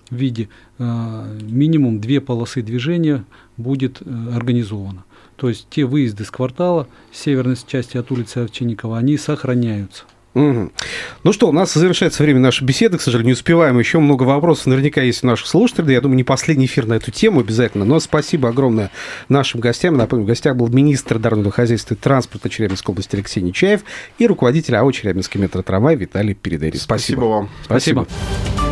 виде. 0.10 0.50
Минимум 0.78 2.00
две 2.00 2.22
полосы 2.22 2.62
движения 2.62 3.26
будет 3.58 4.02
организовано. 4.02 5.04
То 5.36 5.50
есть 5.50 5.68
те 5.70 5.84
выезды 5.86 6.24
с 6.24 6.32
квартала, 6.32 6.88
северной 7.12 7.58
части 7.68 7.98
от 7.98 8.12
улицы 8.12 8.38
Овчинникова, 8.38 8.98
они 8.98 9.18
сохраняются. 9.18 10.04
Угу. 10.36 10.72
Ну 11.24 11.34
что, 11.34 11.50
у 11.50 11.52
нас 11.52 11.74
завершается 11.74 12.24
время 12.24 12.40
нашей 12.40 12.64
беседы, 12.64 12.98
к 12.98 13.02
сожалению, 13.02 13.28
не 13.28 13.34
успеваем. 13.34 13.78
Еще 13.78 14.00
много 14.00 14.24
вопросов 14.24 14.66
наверняка 14.66 15.02
есть 15.02 15.24
у 15.24 15.28
наших 15.28 15.48
слушателей. 15.48 15.94
Я 15.94 16.02
думаю, 16.02 16.18
не 16.18 16.24
последний 16.24 16.66
эфир 16.66 16.88
на 16.88 16.94
эту 16.94 17.12
тему 17.12 17.42
обязательно. 17.42 17.86
Но 17.86 18.00
спасибо 18.00 18.50
огромное 18.50 18.90
нашим 19.30 19.60
гостям. 19.60 19.96
Напомню, 19.96 20.26
в 20.26 20.28
гостях 20.28 20.56
был 20.56 20.70
министр 20.70 21.20
дорожного 21.20 21.52
хозяйства 21.52 21.94
и 21.94 21.98
транспорта 21.98 22.50
Челябинской 22.50 22.94
области 22.94 23.16
Алексей 23.16 23.42
Нечаев 23.42 23.82
и 24.18 24.26
руководитель 24.26 24.76
АО 24.76 24.92
Челябинский 24.92 25.40
метротрамвай 25.40 25.96
Виталий 25.96 26.34
Передери. 26.34 26.78
Спасибо. 26.78 27.20
спасибо 27.20 27.26
вам. 27.26 27.50
Спасибо. 27.66 28.08
спасибо. 28.10 28.63